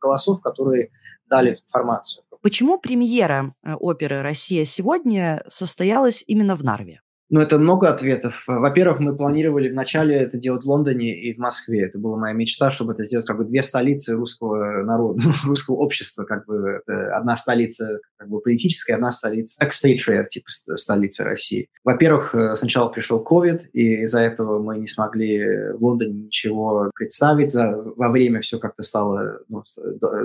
голосов, 0.00 0.40
которые 0.40 0.88
дали 1.28 1.58
информацию. 1.62 2.24
Почему 2.40 2.78
премьера 2.78 3.54
э, 3.62 3.74
оперы 3.74 4.22
«Россия 4.22 4.64
сегодня» 4.64 5.44
состоялась 5.46 6.24
именно 6.26 6.56
в 6.56 6.64
Нарве? 6.64 7.02
Ну, 7.28 7.40
это 7.40 7.58
много 7.58 7.88
ответов. 7.88 8.44
Во-первых, 8.46 9.00
мы 9.00 9.16
планировали 9.16 9.68
вначале 9.68 10.14
это 10.14 10.38
делать 10.38 10.64
в 10.64 10.68
Лондоне 10.68 11.12
и 11.12 11.34
в 11.34 11.38
Москве. 11.38 11.86
Это 11.86 11.98
была 11.98 12.16
моя 12.16 12.34
мечта, 12.34 12.70
чтобы 12.70 12.92
это 12.92 13.04
сделать 13.04 13.26
как 13.26 13.38
бы 13.38 13.44
две 13.44 13.62
столицы 13.62 14.14
русского 14.14 14.84
народа, 14.84 15.20
русского 15.44 15.76
общества. 15.76 16.24
Как 16.24 16.46
бы 16.46 16.80
одна 17.12 17.34
столица 17.34 17.98
как 18.16 18.28
бы 18.28 18.40
политическая, 18.40 18.94
одна 18.94 19.10
столица 19.10 19.58
expatriate, 19.60 20.28
типа 20.28 20.46
столица 20.76 21.24
России. 21.24 21.68
Во-первых, 21.82 22.34
э, 22.34 22.54
сначала 22.54 22.88
пришел 22.90 23.24
COVID, 23.28 23.70
и 23.72 24.02
из-за 24.02 24.20
этого 24.20 24.62
мы 24.62 24.78
не 24.78 24.86
смогли 24.86 25.72
в 25.72 25.84
Лондоне 25.84 26.12
ничего 26.12 26.90
представить. 26.94 27.54
Во 27.54 28.08
время 28.08 28.40
все 28.40 28.60
как-то 28.60 28.84
стало 28.84 29.40
ну, 29.48 29.64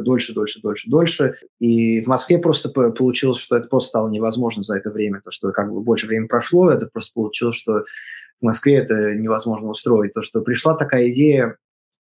дольше, 0.02 0.36
дольше, 0.36 0.62
дольше, 0.62 0.88
дольше. 0.88 1.36
И 1.60 2.02
в 2.02 2.08
Москве 2.08 2.38
просто 2.38 2.70
получилось, 2.70 3.40
что 3.40 3.58
это 3.58 3.68
просто 3.68 3.90
стало 3.90 4.10
невозможно 4.10 4.62
за 4.62 4.76
это 4.76 4.92
время. 4.92 5.22
То, 5.24 5.32
что 5.32 5.52
как 5.52 5.72
бы 5.72 5.82
больше 5.82 6.06
времени 6.06 6.28
прошло, 6.28 6.70
это 6.70 6.91
просто 6.92 7.14
получилось, 7.14 7.58
что 7.58 7.84
в 8.42 8.46
Москве 8.46 8.78
это 8.78 9.14
невозможно 9.16 9.70
устроить. 9.70 10.14
То, 10.14 10.22
что 10.22 10.42
пришла 10.42 10.76
такая 10.76 11.10
идея, 11.10 11.58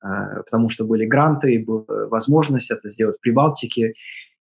э, 0.03 0.07
потому 0.45 0.69
что 0.69 0.85
были 0.85 1.05
гранты, 1.05 1.55
и 1.55 1.63
была 1.63 1.85
возможность 2.07 2.71
это 2.71 2.89
сделать 2.89 3.17
в 3.17 3.21
Прибалтике. 3.21 3.93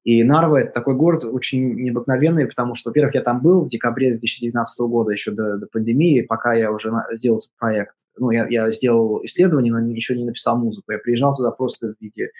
И 0.02 0.24
Нарва– 0.24 0.60
это 0.62 0.72
такой 0.72 0.94
город 0.94 1.24
очень 1.24 1.74
необыкновенный, 1.74 2.46
потому 2.46 2.74
что, 2.74 2.88
во-первых, 2.88 3.14
я 3.14 3.22
там 3.22 3.42
был 3.42 3.66
в 3.66 3.68
декабре 3.68 4.10
2019 4.10 4.80
года, 4.86 5.10
еще 5.12 5.30
до, 5.30 5.58
до 5.58 5.66
пандемии, 5.66 6.22
пока 6.22 6.54
я 6.54 6.72
уже 6.72 6.90
на, 6.90 7.04
сделал 7.12 7.38
этот 7.38 7.50
проект. 7.58 7.94
Ну, 8.16 8.30
я, 8.30 8.46
я 8.48 8.70
сделал 8.70 9.22
исследование, 9.24 9.72
но 9.72 9.80
еще 9.92 10.16
не 10.16 10.24
написал 10.24 10.56
музыку. 10.56 10.92
Я 10.92 10.98
приезжал 10.98 11.36
туда 11.36 11.50
просто 11.50 11.88
в 11.88 11.94
виде, 12.00 12.30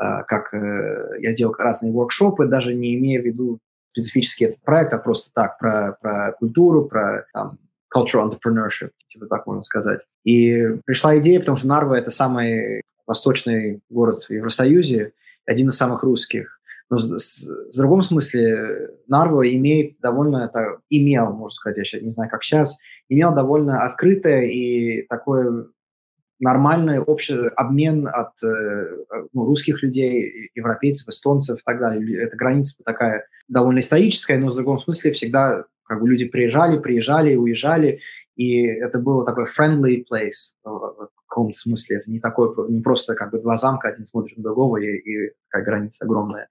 э, 0.00 0.22
как 0.28 0.54
э, 0.54 1.16
я 1.18 1.32
делал 1.32 1.54
разные 1.58 1.92
воркшопы, 1.92 2.46
даже 2.46 2.74
не 2.74 2.94
имея 2.94 3.20
в 3.20 3.24
виду 3.24 3.58
специфически 3.92 4.44
этот 4.44 4.62
проект, 4.62 4.92
а 4.92 4.98
просто 4.98 5.30
так, 5.34 5.58
про, 5.58 5.96
про 6.00 6.32
культуру, 6.38 6.86
про 6.86 7.26
там, 7.32 7.58
cultural 7.94 8.30
entrepreneurship, 8.30 8.90
типа 9.08 9.26
так 9.26 9.46
можно 9.46 9.62
сказать. 9.62 10.00
И 10.24 10.76
пришла 10.84 11.18
идея, 11.18 11.40
потому 11.40 11.56
что 11.56 11.68
Нарва– 11.68 11.94
это 11.98 12.10
самый 12.10 12.82
восточный 13.06 13.80
город 13.90 14.22
в 14.22 14.30
Евросоюзе, 14.30 15.12
один 15.44 15.68
из 15.68 15.76
самых 15.76 16.02
русских. 16.02 16.60
Но 16.88 16.98
с, 16.98 17.44
в 17.44 17.76
другом 17.76 18.02
смысле 18.02 18.90
Нарва 19.06 19.48
имеет 19.48 19.98
довольно, 20.00 20.44
это, 20.44 20.78
имел, 20.88 21.32
можно 21.32 21.50
сказать, 21.50 21.78
я 21.78 21.84
сейчас 21.84 22.02
не 22.02 22.10
знаю, 22.10 22.30
как 22.30 22.42
сейчас, 22.42 22.78
имел 23.08 23.32
довольно 23.32 23.82
открытое 23.84 24.42
и 24.42 25.06
такое 25.08 25.66
нормальный 26.40 26.98
общий 26.98 27.36
обмен 27.54 28.08
от 28.08 28.42
э, 28.42 28.96
ну, 29.32 29.44
русских 29.44 29.82
людей, 29.82 30.50
европейцев, 30.54 31.08
эстонцев 31.08 31.60
и 31.60 31.62
так 31.64 31.78
далее. 31.78 32.22
Эта 32.22 32.36
граница 32.36 32.76
такая 32.84 33.26
довольно 33.46 33.80
историческая, 33.80 34.38
но 34.38 34.48
в 34.48 34.54
другом 34.54 34.80
смысле 34.80 35.12
всегда 35.12 35.64
как 35.84 36.00
бы 36.00 36.08
люди 36.08 36.24
приезжали, 36.24 36.78
приезжали, 36.78 37.36
уезжали, 37.36 38.00
и 38.36 38.64
это 38.64 38.98
было 38.98 39.24
такой 39.24 39.46
friendly 39.46 40.04
place 40.10 40.54
в 40.64 41.10
каком-то 41.28 41.58
смысле. 41.58 41.96
Это 41.98 42.10
не 42.10 42.20
такой, 42.20 42.54
не 42.70 42.80
просто 42.80 43.14
как 43.14 43.32
бы 43.32 43.38
два 43.38 43.56
замка, 43.56 43.88
один 43.88 44.06
смотрит 44.06 44.36
на 44.38 44.44
другого, 44.44 44.78
и, 44.78 44.86
и 44.86 45.32
такая 45.50 45.64
граница 45.64 46.04
огромная. 46.04 46.48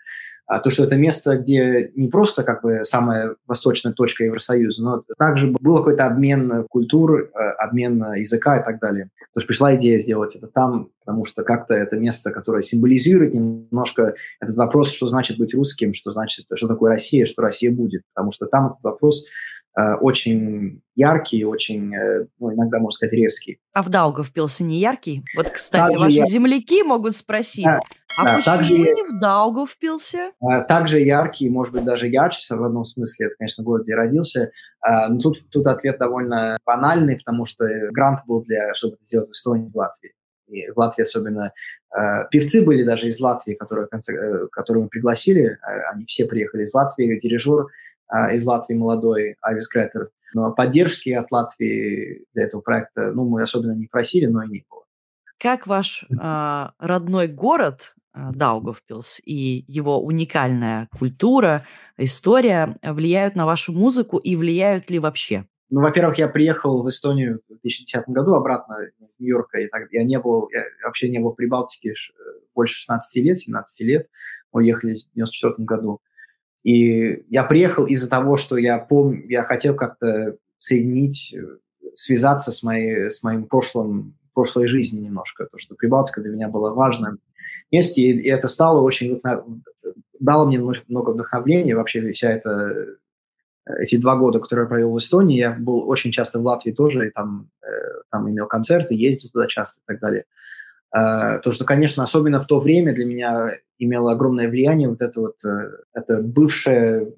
А 0.50 0.60
то, 0.60 0.72
что 0.72 0.84
это 0.84 0.96
место, 0.96 1.38
где 1.38 1.92
не 1.96 2.08
просто 2.08 2.44
как 2.44 2.64
бы 2.64 2.80
самая 2.84 3.36
восточная 3.46 3.94
точка 3.94 4.24
Евросоюза, 4.24 4.84
но 4.84 5.04
также 5.20 5.52
был 5.52 5.78
какой-то 5.78 6.08
обмен 6.08 6.66
культур, 6.68 7.30
э, 7.32 7.50
обмен 7.60 8.04
языка 8.16 8.60
и 8.60 8.66
так 8.66 8.80
далее. 8.80 9.10
Потому 9.32 9.42
что 9.42 9.48
пришла 9.48 9.76
идея 9.76 10.00
сделать 10.00 10.36
это 10.36 10.48
там, 10.48 10.90
потому 11.06 11.26
что 11.26 11.44
как-то 11.44 11.76
это 11.76 11.98
место, 11.98 12.32
которое 12.32 12.64
символизирует 12.64 13.36
немножко 13.36 14.16
этот 14.40 14.56
вопрос, 14.56 14.92
что 14.92 15.08
значит 15.08 15.38
быть 15.38 15.54
русским, 15.54 15.94
что 15.94 16.14
значит, 16.14 16.48
что 16.52 16.68
такое 16.68 16.90
Россия, 16.90 17.28
что 17.28 17.44
Россия 17.44 17.72
будет. 17.72 18.02
Потому 18.16 18.32
что 18.32 18.48
там 18.48 18.72
этот 18.72 18.84
вопрос 18.84 19.26
э, 19.26 19.28
очень 19.76 20.82
яркий, 21.00 21.46
очень, 21.46 21.96
э, 21.96 22.26
ну, 22.40 22.54
иногда, 22.54 22.78
можно 22.80 22.92
сказать, 22.92 23.14
резкий. 23.14 23.60
А 23.74 23.82
в 23.82 23.90
Даугавпилсе 23.90 24.66
не 24.66 24.80
яркий? 24.80 25.24
Вот, 25.36 25.50
кстати, 25.50 25.94
также 25.94 25.98
ваши 25.98 26.16
я... 26.16 26.26
земляки 26.26 26.84
могут 26.84 27.16
спросить, 27.16 27.66
да, 27.66 27.80
а 28.18 28.26
да, 28.26 28.36
почему 28.38 28.58
также, 28.58 28.74
не 28.74 29.04
в 29.04 29.20
Даугавпилсе? 29.20 30.32
Э, 30.42 30.62
также 30.68 31.00
яркий, 31.00 31.50
может 31.50 31.74
быть, 31.74 31.86
даже 31.86 32.08
ярче 32.08 32.42
в 32.54 32.64
одном 32.64 32.84
смысле, 32.84 33.28
это, 33.28 33.36
конечно, 33.38 33.64
город, 33.64 33.84
где 33.84 33.94
я 33.94 33.98
родился. 33.98 34.52
Э, 34.86 35.08
но 35.08 35.20
тут, 35.20 35.38
тут 35.50 35.68
ответ 35.68 35.98
довольно 36.00 36.58
банальный, 36.66 37.16
потому 37.16 37.46
что 37.46 37.66
грант 37.92 38.20
был 38.28 38.44
для, 38.44 38.74
чтобы 38.74 38.96
это 38.96 39.06
сделать 39.06 39.30
в 39.30 39.32
Эстонии, 39.32 39.72
в 39.74 39.78
Латвии. 39.78 40.12
И 40.50 40.70
в 40.72 40.78
Латвии 40.78 41.04
особенно 41.04 41.54
э, 41.96 42.26
певцы 42.30 42.66
были 42.66 42.84
даже 42.84 43.08
из 43.08 43.20
Латвии, 43.22 43.54
которые, 43.54 43.88
э, 43.88 44.48
которые 44.52 44.84
мы 44.84 44.90
пригласили. 44.90 45.46
Э, 45.46 45.92
они 45.94 46.06
все 46.06 46.26
приехали 46.26 46.64
из 46.64 46.74
Латвии. 46.74 47.20
Дирижер 47.20 47.62
э, 47.62 47.68
из 48.34 48.46
Латвии 48.46 48.76
молодой, 48.76 49.36
Авис 49.42 49.68
Кретер. 49.68 50.10
Но 50.34 50.52
поддержки 50.52 51.10
от 51.10 51.32
Латвии 51.32 52.26
для 52.34 52.44
этого 52.44 52.62
проекта, 52.62 53.12
ну, 53.12 53.26
мы 53.28 53.42
особенно 53.42 53.74
не 53.74 53.88
просили, 53.88 54.26
но 54.26 54.44
и 54.44 54.48
не 54.48 54.66
было. 54.70 54.84
Как 55.40 55.68
ваш 55.68 56.04
э, 56.04 56.68
родной 56.80 57.28
город 57.28 57.96
э, 58.14 58.20
Даугавпилс 58.34 59.22
и 59.24 59.64
его 59.68 60.04
уникальная 60.04 60.88
культура, 60.98 61.64
история 61.98 62.78
влияют 62.84 63.36
на 63.36 63.46
вашу 63.46 63.74
музыку 63.74 64.18
и 64.18 64.36
влияют 64.36 64.90
ли 64.90 65.00
вообще? 65.00 65.46
Ну, 65.72 65.82
во-первых, 65.82 66.18
я 66.18 66.28
приехал 66.28 66.82
в 66.82 66.90
Эстонию 66.90 67.42
в 67.48 67.54
2010 67.62 68.10
году 68.10 68.34
обратно 68.34 68.78
в 68.98 69.22
Нью-Йорка, 69.22 69.60
и 69.60 69.68
так, 69.68 69.84
я 69.92 70.04
не 70.04 70.20
был, 70.20 70.50
я 70.52 70.64
вообще 70.84 71.10
не 71.10 71.20
был 71.20 71.32
в 71.32 71.36
Прибалтике 71.36 71.94
больше 72.56 72.76
16 72.80 73.24
лет, 73.24 73.40
17 73.40 73.88
лет. 73.88 74.08
Мы 74.52 74.62
уехали 74.62 74.96
в 74.96 75.16
94 75.16 75.54
году. 75.60 76.02
И 76.64 77.24
я 77.30 77.44
приехал 77.44 77.86
из-за 77.86 78.10
того, 78.10 78.38
что 78.38 78.58
я 78.58 78.78
помню, 78.78 79.26
я 79.28 79.44
хотел 79.44 79.76
как-то 79.76 80.36
соединить, 80.58 81.34
э, 81.34 81.58
связаться 81.96 82.52
с, 82.52 82.64
моей, 82.64 83.10
с 83.10 83.24
моим 83.24 83.46
прошлым, 83.46 84.16
прошлой 84.34 84.68
жизнью 84.68 85.04
немножко. 85.04 85.46
То, 85.46 85.58
что 85.58 85.76
Прибалтика 85.76 86.22
для 86.22 86.32
меня 86.32 86.50
было 86.50 86.72
важным 86.74 87.20
месте, 87.72 88.02
и, 88.02 88.28
это 88.28 88.48
стало 88.48 88.82
очень, 88.82 89.22
дало 90.20 90.48
мне 90.48 90.60
много 90.60 91.12
вдохновения, 91.12 91.76
вообще 91.76 92.12
вся 92.12 92.32
эта 92.32 92.98
эти 93.78 93.98
два 93.98 94.16
года, 94.16 94.40
которые 94.40 94.64
я 94.64 94.70
провел 94.70 94.94
в 94.94 94.98
Эстонии, 94.98 95.38
я 95.38 95.52
был 95.52 95.88
очень 95.88 96.12
часто 96.12 96.40
в 96.40 96.46
Латвии 96.46 96.72
тоже, 96.72 97.08
и 97.08 97.12
там, 97.12 97.50
э, 97.62 97.68
там 98.12 98.30
имел 98.30 98.48
концерты, 98.48 98.96
ездил 98.96 99.30
туда 99.30 99.48
часто 99.48 99.80
и 99.80 99.84
так 99.86 100.00
далее. 100.00 100.26
Э, 100.96 101.40
то, 101.44 101.52
что, 101.52 101.66
конечно, 101.66 102.04
особенно 102.04 102.40
в 102.40 102.48
то 102.48 102.60
время 102.60 102.94
для 102.94 103.06
меня 103.06 103.58
имело 103.78 104.12
огромное 104.12 104.50
влияние 104.50 104.90
вот 104.90 105.02
это 105.02 105.22
вот, 105.22 105.46
э, 105.46 105.72
это 105.94 106.18
бывшее 106.18 107.14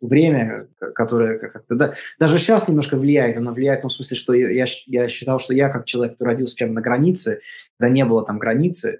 время, 0.00 0.66
которое 0.94 1.38
как-то, 1.38 1.74
да, 1.76 1.94
даже 2.18 2.38
сейчас 2.38 2.68
немножко 2.68 2.96
влияет, 2.96 3.36
оно 3.36 3.52
влияет 3.52 3.80
в 3.80 3.82
том 3.82 3.90
смысле, 3.90 4.16
что 4.16 4.34
я, 4.34 4.66
я 4.86 5.08
считал, 5.08 5.38
что 5.38 5.54
я 5.54 5.68
как 5.68 5.84
человек, 5.84 6.14
который 6.14 6.30
родился 6.30 6.56
прямо 6.56 6.72
на 6.72 6.80
границе, 6.80 7.40
когда 7.78 7.92
не 7.92 8.04
было 8.04 8.24
там 8.24 8.38
границы, 8.38 8.98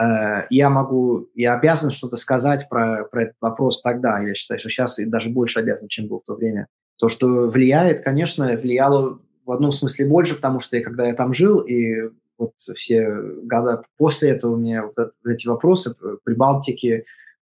Э, 0.00 0.46
я 0.50 0.70
могу, 0.70 1.28
я 1.34 1.54
обязан 1.56 1.90
что-то 1.90 2.16
сказать 2.16 2.68
про, 2.68 3.04
про 3.04 3.24
этот 3.24 3.36
вопрос 3.40 3.80
тогда. 3.82 4.20
Я 4.20 4.34
считаю, 4.34 4.58
что 4.58 4.68
сейчас 4.68 4.98
и 4.98 5.06
даже 5.06 5.30
больше 5.30 5.60
обязан, 5.60 5.88
чем 5.88 6.08
был 6.08 6.20
в 6.20 6.24
то 6.24 6.34
время. 6.34 6.66
То, 6.98 7.08
что 7.08 7.48
влияет, 7.48 8.02
конечно, 8.02 8.46
влияло 8.56 9.20
в 9.44 9.52
одном 9.52 9.72
смысле 9.72 10.06
больше, 10.06 10.36
потому 10.36 10.60
что 10.60 10.76
я, 10.76 10.82
когда 10.82 11.06
я 11.06 11.14
там 11.14 11.34
жил, 11.34 11.60
и 11.60 12.10
вот 12.38 12.52
все 12.58 13.08
года 13.42 13.82
после 13.96 14.30
этого 14.30 14.54
у 14.54 14.56
меня 14.56 14.90
вот, 14.96 15.12
эти 15.26 15.46
вопросы 15.46 15.94
Прибалтики, 16.24 16.88
э, 16.88 17.02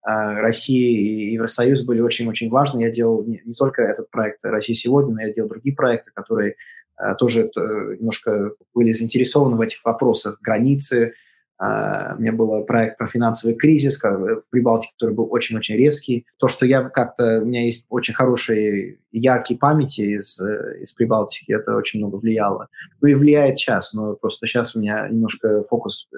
России 0.04 1.30
и 1.30 1.32
Евросоюз 1.34 1.84
были 1.84 2.00
очень-очень 2.00 2.50
важны. 2.50 2.82
Я 2.82 2.90
делал 2.90 3.24
не, 3.24 3.40
не 3.44 3.54
только 3.54 3.82
этот 3.82 4.10
проект 4.10 4.44
«Россия 4.44 4.76
сегодня», 4.76 5.14
но 5.14 5.22
я 5.22 5.32
делал 5.32 5.48
другие 5.48 5.74
проекты, 5.74 6.10
которые 6.14 6.56
э, 6.98 7.14
тоже 7.18 7.50
немножко 7.56 8.52
были 8.74 8.92
заинтересованы 8.92 9.56
в 9.56 9.60
этих 9.60 9.84
вопросах. 9.84 10.38
Границы, 10.40 11.14
у 11.58 12.20
меня 12.20 12.32
был 12.32 12.64
проект 12.64 12.98
про 12.98 13.06
финансовый 13.06 13.54
кризис 13.54 14.02
в 14.02 14.42
Прибалтике, 14.50 14.92
который 14.92 15.14
был 15.14 15.28
очень-очень 15.30 15.76
резкий. 15.76 16.26
То, 16.38 16.48
что 16.48 16.66
я 16.66 16.82
как-то... 16.90 17.40
У 17.40 17.46
меня 17.46 17.64
есть 17.64 17.86
очень 17.88 18.12
хорошие 18.12 18.98
яркие 19.10 19.58
памяти 19.58 20.18
из, 20.18 20.38
из 20.38 20.92
Прибалтики, 20.92 21.52
это 21.52 21.74
очень 21.74 22.00
много 22.00 22.16
влияло. 22.16 22.68
Ну 23.00 23.08
и 23.08 23.14
влияет 23.14 23.58
сейчас, 23.58 23.94
но 23.94 24.16
просто 24.16 24.46
сейчас 24.46 24.76
у 24.76 24.80
меня 24.80 25.08
немножко 25.08 25.62
фокус 25.62 26.08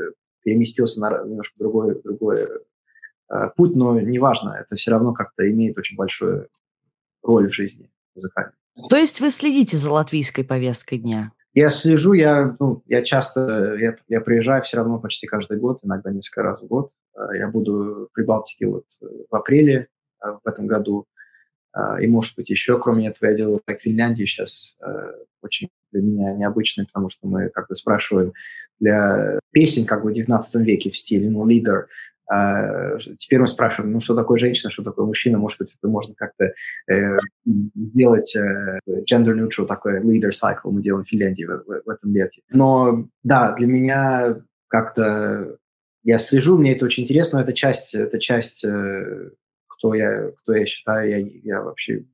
переместился 0.48 1.00
на 1.00 1.24
немножко 1.24 1.54
другой, 1.58 2.00
другой 2.02 2.48
uh, 3.30 3.50
путь, 3.56 3.76
но 3.76 4.00
неважно, 4.00 4.56
это 4.58 4.76
все 4.76 4.90
равно 4.90 5.12
как-то 5.12 5.48
имеет 5.50 5.76
очень 5.78 5.96
большую 5.96 6.48
роль 7.22 7.50
в 7.50 7.54
жизни 7.54 7.90
музыкальной. 8.14 8.54
То 8.88 8.96
есть 8.96 9.20
вы 9.20 9.30
следите 9.30 9.76
за 9.76 9.92
латвийской 9.92 10.44
повесткой 10.44 10.98
дня? 10.98 11.32
Я 11.58 11.70
слежу, 11.70 12.12
я, 12.12 12.54
ну, 12.60 12.84
я 12.86 13.02
часто, 13.02 13.74
я, 13.74 13.96
я 14.06 14.20
приезжаю 14.20 14.62
все 14.62 14.76
равно 14.76 15.00
почти 15.00 15.26
каждый 15.26 15.58
год, 15.58 15.80
иногда 15.82 16.12
несколько 16.12 16.44
раз 16.44 16.62
в 16.62 16.68
год. 16.68 16.92
А, 17.16 17.34
я 17.34 17.48
буду 17.48 18.06
в 18.08 18.14
Прибалтике 18.14 18.68
вот 18.68 18.84
в 19.00 19.34
апреле 19.34 19.88
а, 20.20 20.34
в 20.34 20.46
этом 20.46 20.68
году. 20.68 21.06
А, 21.72 22.00
и, 22.00 22.06
может 22.06 22.36
быть, 22.36 22.48
еще, 22.48 22.78
кроме 22.78 23.08
этого, 23.08 23.30
я 23.30 23.36
делаю 23.36 23.60
проект 23.64 23.82
Финляндии 23.82 24.24
сейчас, 24.24 24.76
очень 25.42 25.68
для 25.90 26.00
меня 26.00 26.32
необычный, 26.34 26.86
потому 26.86 27.10
что 27.10 27.26
мы 27.26 27.48
как 27.48 27.66
бы 27.66 27.74
спрашиваем 27.74 28.34
для 28.78 29.40
песен 29.50 29.84
как 29.84 30.04
бы 30.04 30.10
в 30.10 30.14
19 30.14 30.64
веке 30.64 30.92
в 30.92 30.96
стиле, 30.96 31.28
ну, 31.28 31.44
лидер, 31.44 31.88
теперь 33.18 33.40
мы 33.40 33.46
спрашиваем, 33.46 33.92
ну, 33.92 34.00
что 34.00 34.14
такое 34.14 34.38
женщина, 34.38 34.70
что 34.70 34.82
такое 34.82 35.06
мужчина, 35.06 35.38
может 35.38 35.58
быть, 35.58 35.74
это 35.74 35.88
можно 35.88 36.14
как-то 36.14 36.52
э, 36.90 37.16
сделать 37.46 38.36
э, 38.36 38.80
gender 39.10 39.34
neutral, 39.34 39.66
такой 39.66 40.00
leader 40.00 40.30
cycle 40.30 40.70
мы 40.70 40.82
делаем 40.82 41.04
в 41.04 41.08
Финляндии 41.08 41.44
в, 41.44 41.64
в, 41.64 41.82
в 41.84 41.88
этом 41.88 42.12
веке. 42.12 42.42
Но, 42.50 43.08
да, 43.22 43.54
для 43.54 43.66
меня 43.66 44.36
как-то 44.68 45.56
я 46.02 46.18
слежу, 46.18 46.58
мне 46.58 46.74
это 46.74 46.84
очень 46.84 47.04
интересно, 47.04 47.38
но 47.38 47.44
это 47.44 47.52
часть, 47.52 47.94
это 47.94 48.18
часть, 48.18 48.64
э, 48.64 49.30
кто 49.66 49.94
я, 49.94 50.30
кто 50.42 50.54
я 50.54 50.66
считаю, 50.66 51.10
я, 51.10 51.18
я 51.42 51.62
вообще 51.62 52.04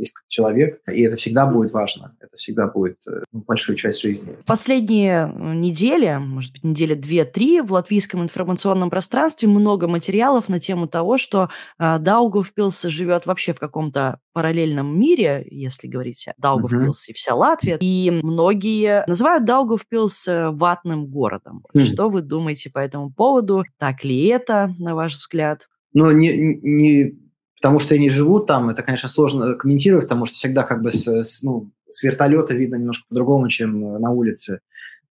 есть 0.00 0.14
человек, 0.28 0.80
и 0.90 1.02
это 1.02 1.16
всегда 1.16 1.46
будет 1.46 1.72
важно, 1.72 2.16
это 2.20 2.36
всегда 2.36 2.66
будет 2.66 2.96
э, 3.06 3.22
ну, 3.32 3.44
большую 3.46 3.76
часть 3.76 4.00
жизни. 4.00 4.36
Последние 4.46 5.32
недели, 5.36 6.16
может 6.18 6.52
быть, 6.52 6.64
недели 6.64 6.94
две-три 6.94 7.60
в 7.60 7.72
латвийском 7.72 8.22
информационном 8.22 8.90
пространстве 8.90 9.48
много 9.48 9.86
материалов 9.86 10.48
на 10.48 10.58
тему 10.58 10.88
того, 10.88 11.18
что 11.18 11.50
э, 11.78 11.98
Даугавпилс 11.98 12.82
живет 12.84 13.26
вообще 13.26 13.52
в 13.52 13.58
каком-то 13.58 14.18
параллельном 14.32 14.98
мире, 14.98 15.46
если 15.50 15.86
говорить 15.86 16.26
о 16.28 16.34
Даугавпилс 16.38 17.08
uh-huh. 17.08 17.10
и 17.10 17.14
вся 17.14 17.34
Латвия, 17.34 17.76
и 17.80 18.10
многие 18.10 19.04
называют 19.06 19.44
Даугавпилс 19.44 20.28
э, 20.28 20.50
ватным 20.50 21.06
городом. 21.06 21.64
Uh-huh. 21.74 21.80
Что 21.80 22.08
вы 22.08 22.22
думаете 22.22 22.70
по 22.70 22.78
этому 22.78 23.12
поводу? 23.12 23.64
Так 23.78 24.04
ли 24.04 24.26
это, 24.26 24.74
на 24.78 24.94
ваш 24.94 25.12
взгляд? 25.12 25.68
Ну, 25.92 26.10
не, 26.12 26.58
не 26.62 27.29
потому 27.60 27.78
что 27.78 27.94
они 27.94 28.08
живут 28.08 28.46
там, 28.46 28.70
это, 28.70 28.82
конечно, 28.82 29.08
сложно 29.08 29.54
комментировать, 29.54 30.06
потому 30.06 30.24
что 30.24 30.34
всегда 30.34 30.62
как 30.62 30.80
бы 30.82 30.90
с, 30.90 31.06
с, 31.06 31.42
ну, 31.42 31.70
с 31.90 32.02
вертолета 32.02 32.54
видно 32.54 32.76
немножко 32.76 33.06
по-другому, 33.08 33.48
чем 33.48 34.00
на 34.00 34.10
улице. 34.10 34.60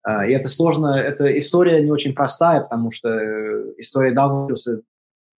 А, 0.01 0.25
и 0.25 0.31
это 0.31 0.49
сложно, 0.49 0.95
эта 0.95 1.37
история 1.37 1.83
не 1.83 1.91
очень 1.91 2.15
простая, 2.15 2.61
потому 2.61 2.89
что 2.89 3.09
э, 3.09 3.73
история 3.77 4.13
Даугавпилса 4.13 4.81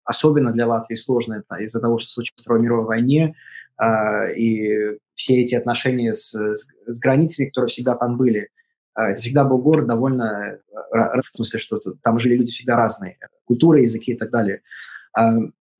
особенно 0.04 0.52
для 0.52 0.66
Латвии 0.66 0.94
сложная 0.94 1.44
из-за 1.60 1.80
того, 1.80 1.98
что 1.98 2.10
случилось 2.10 2.40
в 2.40 2.42
Второй 2.42 2.62
мировой 2.62 2.86
войне, 2.86 3.34
а, 3.76 4.28
и 4.28 4.96
все 5.14 5.42
эти 5.42 5.54
отношения 5.54 6.14
с, 6.14 6.32
с, 6.32 6.98
границами, 6.98 7.48
которые 7.48 7.68
всегда 7.68 7.94
там 7.94 8.16
были. 8.16 8.48
А, 8.94 9.10
это 9.10 9.20
всегда 9.20 9.44
был 9.44 9.58
город 9.58 9.86
довольно, 9.86 10.58
в 10.90 11.36
смысле, 11.36 11.60
что 11.60 11.78
там 12.02 12.18
жили 12.18 12.36
люди 12.36 12.52
всегда 12.52 12.76
разные, 12.76 13.18
культура, 13.44 13.82
языки 13.82 14.12
и 14.12 14.16
так 14.16 14.30
далее. 14.30 14.62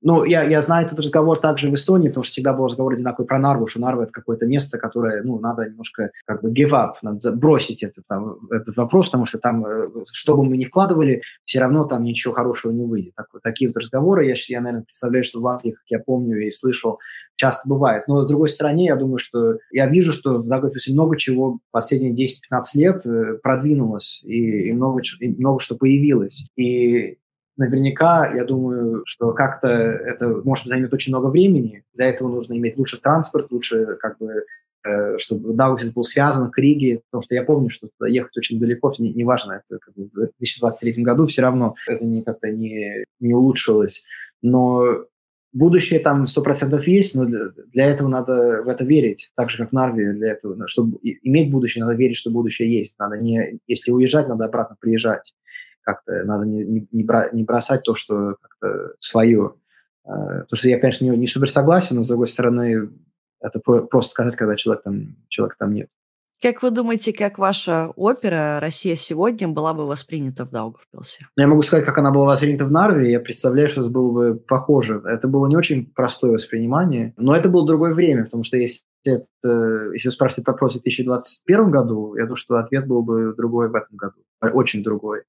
Ну, 0.05 0.25
я, 0.25 0.43
я 0.43 0.59
знаю 0.59 0.85
этот 0.85 0.99
разговор 0.99 1.39
также 1.39 1.69
в 1.69 1.73
Эстонии, 1.73 2.09
потому 2.09 2.25
что 2.25 2.33
всегда 2.33 2.53
был 2.53 2.65
разговор 2.65 2.93
одинаковый 2.93 3.25
про 3.25 3.39
Нарву, 3.39 3.67
что 3.67 3.79
Нарва– 3.79 4.03
это 4.03 4.11
какое-то 4.11 4.45
место, 4.45 4.77
которое, 4.77 5.23
ну, 5.23 5.39
надо 5.39 5.63
немножко 5.63 6.11
как 6.25 6.41
бы 6.41 6.51
give 6.51 6.71
up, 6.71 6.95
надо 7.01 7.31
бросить 7.31 7.83
этот, 7.83 8.05
там, 8.05 8.37
этот 8.51 8.75
вопрос, 8.75 9.07
потому 9.07 9.25
что 9.25 9.39
там, 9.39 9.65
э, 9.65 9.87
что 10.11 10.35
бы 10.35 10.43
мы 10.43 10.57
ни 10.57 10.65
вкладывали, 10.65 11.21
все 11.45 11.61
равно 11.61 11.85
там 11.85 12.03
ничего 12.03 12.33
хорошего 12.33 12.73
не 12.73 12.83
выйдет. 12.83 13.15
Так, 13.15 13.27
такие 13.41 13.69
вот 13.69 13.77
разговоры, 13.77 14.27
я, 14.27 14.35
я, 14.49 14.59
наверное, 14.59 14.83
представляю, 14.83 15.23
что 15.23 15.39
в 15.39 15.43
Латвии, 15.43 15.71
как 15.71 15.85
я 15.87 15.99
помню 15.99 16.45
и 16.45 16.51
слышал, 16.51 16.99
часто 17.37 17.69
бывает. 17.69 18.03
Но, 18.09 18.23
с 18.23 18.27
другой 18.27 18.49
стороны, 18.49 18.85
я 18.85 18.97
думаю, 18.97 19.19
что 19.19 19.57
я 19.71 19.87
вижу, 19.87 20.11
что 20.11 20.37
в 20.37 20.47
Дагофисе 20.47 20.93
много 20.93 21.17
чего 21.17 21.59
последние 21.71 22.13
10-15 22.13 22.61
лет 22.75 23.05
э, 23.05 23.37
продвинулось, 23.41 24.21
и, 24.25 24.67
и, 24.67 24.73
много, 24.73 25.01
и 25.21 25.29
много 25.29 25.61
что 25.61 25.75
появилось. 25.75 26.49
И 26.57 27.19
наверняка, 27.57 28.33
я 28.33 28.45
думаю, 28.45 29.03
что 29.05 29.31
как-то 29.33 29.67
это, 29.67 30.27
может, 30.43 30.67
займет 30.67 30.93
очень 30.93 31.13
много 31.13 31.27
времени. 31.27 31.83
Для 31.93 32.07
этого 32.07 32.29
нужно 32.29 32.53
иметь 32.57 32.77
лучше 32.77 32.99
транспорт, 32.99 33.51
лучше 33.51 33.97
как 33.99 34.17
бы 34.17 34.45
э, 34.85 35.17
чтобы 35.17 35.53
Даугавпилс 35.53 35.93
был 35.93 36.03
связан 36.03 36.51
к 36.51 36.57
Риге, 36.57 37.01
потому 37.09 37.23
что 37.23 37.35
я 37.35 37.43
помню, 37.43 37.69
что 37.69 37.89
ехать 38.05 38.35
очень 38.37 38.59
далеко, 38.59 38.93
неважно, 38.97 39.53
не 39.53 39.57
это 39.57 39.79
как 39.79 39.93
бы 39.95 40.05
в 40.05 40.13
2023 40.13 41.03
году 41.03 41.27
все 41.27 41.41
равно 41.41 41.75
это 41.87 42.03
не, 42.05 42.23
как-то 42.23 42.49
не, 42.49 43.05
не 43.19 43.33
улучшилось. 43.33 44.03
Но 44.41 45.05
будущее 45.53 45.99
там 45.99 46.25
100% 46.25 46.81
есть, 46.87 47.15
но 47.15 47.25
для, 47.25 47.49
для 47.71 47.85
этого 47.85 48.07
надо 48.07 48.63
в 48.63 48.67
это 48.69 48.83
верить, 48.83 49.31
так 49.35 49.51
же, 49.51 49.59
как 49.59 49.69
в 49.69 49.73
Нарве, 49.73 50.13
для 50.13 50.31
этого, 50.31 50.67
чтобы 50.67 50.97
иметь 51.01 51.51
будущее, 51.51 51.85
надо 51.85 51.95
верить, 51.95 52.17
что 52.17 52.31
будущее 52.31 52.71
есть. 52.79 52.95
Надо 52.97 53.17
не, 53.17 53.59
если 53.67 53.91
уезжать, 53.91 54.27
надо 54.27 54.45
обратно 54.45 54.75
приезжать 54.79 55.33
как-то 55.83 56.23
надо 56.23 56.45
не, 56.45 56.63
не, 56.63 56.87
не 56.91 57.43
бросать 57.43 57.83
то, 57.83 57.95
что 57.95 58.37
как-то 58.41 58.93
свое. 58.99 59.53
А, 60.05 60.41
то, 60.43 60.55
что 60.55 60.69
я, 60.69 60.79
конечно, 60.79 61.05
не, 61.05 61.15
не 61.17 61.27
супер 61.27 61.49
согласен, 61.49 61.97
но, 61.97 62.03
с 62.03 62.07
другой 62.07 62.27
стороны, 62.27 62.89
это 63.39 63.59
просто 63.59 64.11
сказать, 64.11 64.35
когда 64.35 64.55
человек 64.55 64.83
там, 64.83 65.15
человека 65.29 65.57
там 65.59 65.73
нет. 65.73 65.89
Как 66.41 66.61
вы 66.61 66.71
думаете, 66.71 67.13
как 67.13 67.37
ваша 67.37 67.93
опера 67.95 68.59
«Россия 68.59 68.95
сегодня» 68.95 69.47
была 69.47 69.73
бы 69.73 69.85
воспринята 69.85 70.45
в 70.45 70.49
Даугавпилсе? 70.49 71.25
Я 71.37 71.47
могу 71.47 71.61
сказать, 71.61 71.85
как 71.85 71.97
она 71.97 72.11
была 72.11 72.25
воспринята 72.25 72.65
в 72.65 72.71
Нарве. 72.71 73.11
Я 73.11 73.21
представляю, 73.21 73.69
что 73.69 73.79
это 73.79 73.89
было 73.89 74.11
бы 74.11 74.35
похоже. 74.35 75.01
Это 75.05 75.29
было 75.29 75.47
не 75.47 75.55
очень 75.55 75.85
простое 75.85 76.31
воспринимание, 76.31 77.13
но 77.15 77.33
это 77.33 77.47
было 77.47 77.65
другое 77.65 77.93
время, 77.93 78.25
потому 78.25 78.43
что 78.43 78.57
если 78.57 78.83
это, 79.05 79.91
если 79.93 80.09
вы 80.09 80.11
спрашиваете 80.11 80.51
вопрос 80.51 80.73
в 80.73 80.81
2021 80.81 81.71
году, 81.71 82.15
я 82.15 82.23
думаю, 82.23 82.35
что 82.35 82.57
ответ 82.57 82.87
был 82.87 83.03
бы 83.03 83.33
другой 83.37 83.69
в 83.69 83.75
этом 83.75 83.95
году, 83.95 84.17
очень 84.41 84.83
другой 84.83 85.23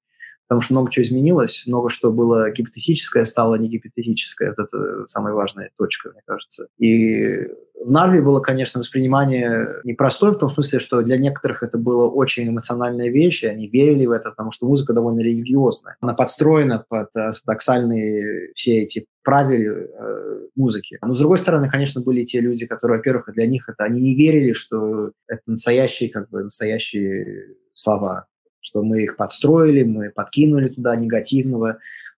потому 0.47 0.61
что 0.61 0.73
много 0.73 0.91
чего 0.91 1.03
изменилось, 1.03 1.63
много 1.67 1.89
что 1.89 2.11
было 2.11 2.51
гипотетическое 2.51 3.25
стало 3.25 3.55
не 3.55 3.67
гипотетическое. 3.67 4.53
Вот 4.55 4.65
это 4.65 5.07
самая 5.07 5.33
важная 5.33 5.71
точка, 5.77 6.11
мне 6.11 6.21
кажется. 6.25 6.67
И 6.77 7.47
в 7.83 7.91
Нарве 7.91 8.21
было, 8.21 8.39
конечно, 8.39 8.79
воспринимание 8.79 9.81
непростое 9.83 10.33
в 10.33 10.37
том 10.37 10.51
смысле, 10.51 10.79
что 10.79 11.01
для 11.01 11.17
некоторых 11.17 11.61
это 11.61 11.77
было 11.77 12.07
очень 12.07 12.49
эмоциональная 12.49 13.09
вещь, 13.09 13.43
и 13.43 13.47
они 13.47 13.67
верили 13.67 14.05
в 14.05 14.11
это, 14.11 14.29
потому 14.29 14.51
что 14.51 14.65
музыка 14.65 14.93
довольно 14.93 15.19
религиозная. 15.19 15.95
Она 15.99 16.13
подстроена 16.13 16.85
под 16.87 17.15
ортодоксальные 17.15 18.53
все 18.55 18.83
эти 18.83 19.05
правила 19.23 19.77
э, 19.77 20.39
музыки. 20.55 20.97
Но, 21.01 21.13
с 21.13 21.19
другой 21.19 21.37
стороны, 21.37 21.69
конечно, 21.69 22.01
были 22.01 22.23
те 22.23 22.39
люди, 22.39 22.65
которые, 22.65 22.97
во-первых, 22.97 23.33
для 23.33 23.47
них 23.47 23.67
это, 23.67 23.83
они 23.83 24.01
не 24.01 24.15
верили, 24.15 24.53
что 24.53 25.11
это 25.27 25.41
настоящие, 25.45 26.09
как 26.09 26.29
бы, 26.29 26.43
настоящие 26.43 27.55
слова 27.73 28.27
что 28.65 28.81
мы 28.81 29.03
их 29.03 29.15
подстроили, 29.15 29.83
мы 29.83 30.09
подкинули 30.09 30.69
туда 30.69 30.95
негативного, 30.95 31.77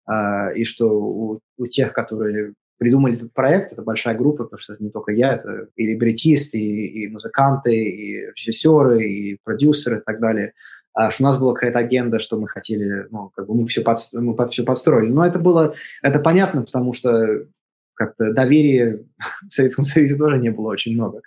э, 0.08 0.54
и 0.54 0.64
что 0.64 0.88
у, 0.88 1.40
у 1.58 1.66
тех, 1.66 1.92
которые 1.92 2.54
придумали 2.78 3.16
этот 3.16 3.32
проект, 3.32 3.72
это 3.72 3.82
большая 3.82 4.16
группа, 4.16 4.44
потому 4.44 4.60
что 4.60 4.74
это 4.74 4.84
не 4.84 4.90
только 4.90 5.10
я, 5.10 5.34
это 5.34 5.66
и 5.74 5.86
либретисты, 5.86 6.58
и, 6.58 7.02
и 7.02 7.08
музыканты, 7.08 7.74
и 7.74 8.26
режиссеры, 8.36 9.04
и 9.04 9.38
продюсеры 9.42 9.98
и 9.98 10.02
так 10.06 10.20
далее, 10.20 10.52
а, 10.94 11.10
что 11.10 11.24
у 11.24 11.26
нас 11.26 11.36
была 11.36 11.52
какая-то 11.52 11.80
агенда, 11.80 12.20
что 12.20 12.38
мы 12.38 12.46
хотели, 12.46 13.08
ну, 13.10 13.32
как 13.34 13.48
бы 13.48 13.54
мы 13.56 13.66
все, 13.66 13.82
под, 13.82 13.98
мы 14.12 14.34
под, 14.34 14.52
все 14.52 14.62
подстроили. 14.62 15.10
Но 15.10 15.26
это 15.26 15.40
было, 15.40 15.74
это 16.00 16.20
понятно, 16.20 16.62
потому 16.62 16.92
что 16.92 17.46
как-то 17.94 18.32
доверия 18.32 19.00
в 19.48 19.52
Советском 19.52 19.84
Союзе 19.84 20.16
тоже 20.16 20.38
не 20.38 20.50
было 20.50 20.68
очень 20.68 20.94
много, 20.94 21.22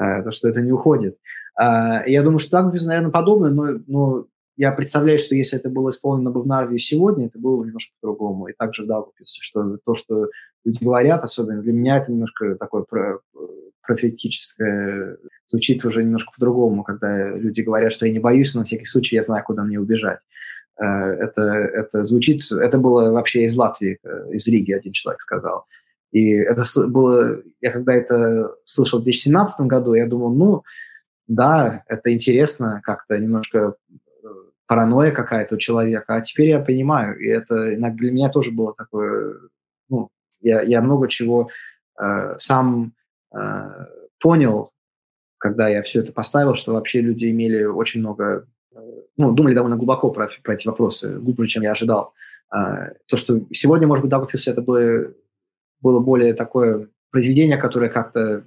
э, 0.00 0.22
то, 0.22 0.32
что 0.32 0.48
это 0.48 0.62
не 0.62 0.72
уходит. 0.72 1.18
Uh, 1.56 2.02
я 2.08 2.22
думаю, 2.22 2.40
что 2.40 2.50
так, 2.50 2.72
наверное, 2.72 3.12
подобное, 3.12 3.50
но, 3.50 3.78
но 3.86 4.26
я 4.56 4.72
представляю, 4.72 5.18
что 5.18 5.34
если 5.34 5.58
это 5.58 5.68
было 5.68 5.90
исполнено 5.90 6.30
бы 6.30 6.42
в 6.42 6.46
Нарве 6.46 6.78
сегодня, 6.78 7.26
это 7.26 7.38
было 7.38 7.58
бы 7.58 7.66
немножко 7.66 7.94
по-другому. 8.00 8.48
И 8.48 8.52
также 8.52 8.84
в 8.84 8.86
Даугавпилсе, 8.86 9.40
что 9.42 9.78
то, 9.84 9.94
что 9.94 10.28
люди 10.64 10.82
говорят, 10.82 11.24
особенно 11.24 11.62
для 11.62 11.72
меня 11.72 11.98
это 11.98 12.12
немножко 12.12 12.54
такое 12.54 12.82
про, 12.82 13.18
профетическое, 13.82 15.16
звучит 15.46 15.84
уже 15.84 16.04
немножко 16.04 16.32
по-другому, 16.34 16.84
когда 16.84 17.30
люди 17.30 17.62
говорят, 17.62 17.92
что 17.92 18.06
я 18.06 18.12
не 18.12 18.18
боюсь, 18.20 18.54
но 18.54 18.60
на 18.60 18.64
всякий 18.64 18.86
случай 18.86 19.16
я 19.16 19.22
знаю, 19.22 19.44
куда 19.44 19.64
мне 19.64 19.78
убежать. 19.78 20.20
Э, 20.80 20.84
это, 20.84 21.42
это 21.42 22.04
звучит, 22.04 22.42
это 22.52 22.78
было 22.78 23.10
вообще 23.10 23.44
из 23.44 23.56
Латвии, 23.56 23.98
э, 24.02 24.30
из 24.32 24.46
Риги 24.46 24.72
один 24.72 24.92
человек 24.92 25.20
сказал. 25.20 25.66
И 26.12 26.30
это 26.30 26.62
было, 26.88 27.42
я 27.60 27.72
когда 27.72 27.92
это 27.92 28.54
слышал 28.64 29.00
в 29.00 29.02
2017 29.02 29.66
году, 29.66 29.94
я 29.94 30.06
думал, 30.06 30.32
ну, 30.32 30.62
да, 31.26 31.82
это 31.88 32.12
интересно 32.12 32.80
как-то 32.84 33.18
немножко 33.18 33.74
паранойя 34.66 35.12
какая-то 35.12 35.56
у 35.56 35.58
человека. 35.58 36.16
А 36.16 36.20
теперь 36.20 36.48
я 36.48 36.60
понимаю, 36.60 37.18
и 37.18 37.28
это 37.28 37.76
для 37.76 38.12
меня 38.12 38.28
тоже 38.28 38.50
было 38.50 38.74
такое, 38.74 39.34
ну, 39.88 40.10
я, 40.40 40.62
я 40.62 40.80
много 40.82 41.08
чего 41.08 41.50
э, 42.00 42.34
сам 42.38 42.92
э, 43.34 43.86
понял, 44.20 44.70
когда 45.38 45.68
я 45.68 45.82
все 45.82 46.00
это 46.00 46.12
поставил, 46.12 46.54
что 46.54 46.72
вообще 46.72 47.00
люди 47.00 47.30
имели 47.30 47.64
очень 47.64 48.00
много, 48.00 48.46
э, 48.74 48.78
ну, 49.16 49.32
думали 49.32 49.54
довольно 49.54 49.76
глубоко 49.76 50.10
про, 50.10 50.28
про 50.42 50.54
эти 50.54 50.66
вопросы, 50.66 51.18
глубже, 51.18 51.46
чем 51.46 51.62
я 51.62 51.72
ожидал. 51.72 52.14
Э, 52.54 52.94
то, 53.06 53.16
что 53.16 53.40
сегодня, 53.52 53.86
может 53.86 54.02
быть, 54.02 54.10
Дагопис 54.10 54.48
это 54.48 54.62
было, 54.62 55.12
было 55.80 56.00
более 56.00 56.34
такое 56.34 56.88
произведение, 57.10 57.58
которое 57.58 57.90
как-то 57.90 58.44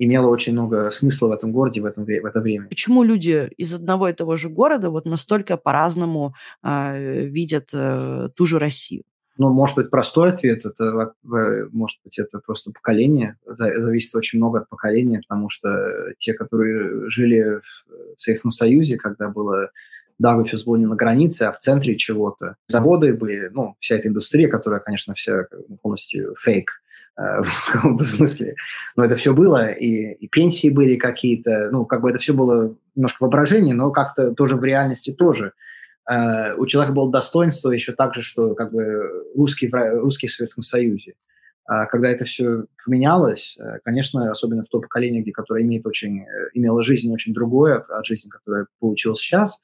имело 0.00 0.28
очень 0.28 0.54
много 0.54 0.90
смысла 0.90 1.28
в 1.28 1.32
этом 1.32 1.52
городе 1.52 1.82
в, 1.82 1.84
этом, 1.84 2.04
в 2.04 2.26
это 2.26 2.40
время. 2.40 2.66
Почему 2.68 3.02
люди 3.02 3.50
из 3.58 3.74
одного 3.74 4.08
и 4.08 4.12
того 4.14 4.34
же 4.34 4.48
города 4.48 4.88
вот 4.88 5.04
настолько 5.04 5.58
по-разному 5.58 6.34
э, 6.62 7.24
видят 7.26 7.68
э, 7.74 8.30
ту 8.34 8.46
же 8.46 8.58
Россию? 8.58 9.02
Ну, 9.36 9.50
может 9.50 9.76
быть, 9.76 9.90
простой 9.90 10.32
ответ, 10.32 10.66
это, 10.66 11.14
может 11.22 11.98
быть, 12.04 12.18
это 12.18 12.40
просто 12.40 12.72
поколение, 12.72 13.36
зависит 13.46 14.14
очень 14.14 14.38
много 14.38 14.60
от 14.60 14.68
поколения, 14.68 15.22
потому 15.26 15.48
что 15.48 16.12
те, 16.18 16.34
которые 16.34 17.08
жили 17.08 17.60
в 17.60 18.20
Советском 18.20 18.50
Союзе, 18.50 18.98
когда 18.98 19.28
было 19.28 19.70
Дагофис 20.18 20.64
был 20.64 20.76
не 20.76 20.84
на 20.84 20.94
границе, 20.94 21.44
а 21.44 21.52
в 21.52 21.58
центре 21.58 21.96
чего-то. 21.96 22.56
Заводы 22.66 23.14
были, 23.14 23.48
ну, 23.54 23.76
вся 23.80 23.96
эта 23.96 24.08
индустрия, 24.08 24.48
которая, 24.48 24.80
конечно, 24.80 25.14
вся 25.14 25.46
полностью 25.80 26.34
фейк, 26.38 26.72
Э, 26.72 26.89
в 27.42 27.72
каком-то 27.72 28.04
смысле. 28.04 28.54
Но 28.96 29.04
это 29.04 29.16
все 29.16 29.34
было, 29.34 29.70
и, 29.70 30.12
и 30.12 30.28
пенсии 30.28 30.70
были 30.70 30.96
какие-то, 30.96 31.68
ну, 31.70 31.84
как 31.84 32.00
бы 32.00 32.10
это 32.10 32.18
все 32.18 32.32
было 32.32 32.74
немножко 32.94 33.22
воображение, 33.22 33.74
но 33.74 33.90
как-то 33.90 34.32
тоже 34.32 34.56
в 34.56 34.64
реальности 34.64 35.12
тоже. 35.12 35.52
Uh, 36.10 36.54
у 36.56 36.66
человека 36.66 36.94
было 36.94 37.10
достоинство 37.10 37.70
еще 37.70 37.92
так 37.92 38.14
же, 38.14 38.22
что 38.22 38.54
как 38.54 38.72
бы 38.72 39.28
русский, 39.36 39.70
русский 39.70 40.26
в 40.26 40.32
Советском 40.32 40.64
Союзе. 40.64 41.14
Uh, 41.70 41.86
когда 41.88 42.10
это 42.10 42.24
все 42.24 42.64
поменялось, 42.84 43.56
uh, 43.60 43.78
конечно, 43.84 44.30
особенно 44.30 44.64
в 44.64 44.68
то 44.68 44.80
поколение, 44.80 45.22
где, 45.22 45.30
которое 45.30 45.62
имеет 45.62 45.86
очень, 45.86 46.24
имело 46.54 46.82
жизнь 46.82 47.12
очень 47.12 47.34
другое 47.34 47.80
от 47.80 48.06
жизни, 48.06 48.30
которая 48.30 48.66
получилась 48.80 49.20
сейчас, 49.20 49.60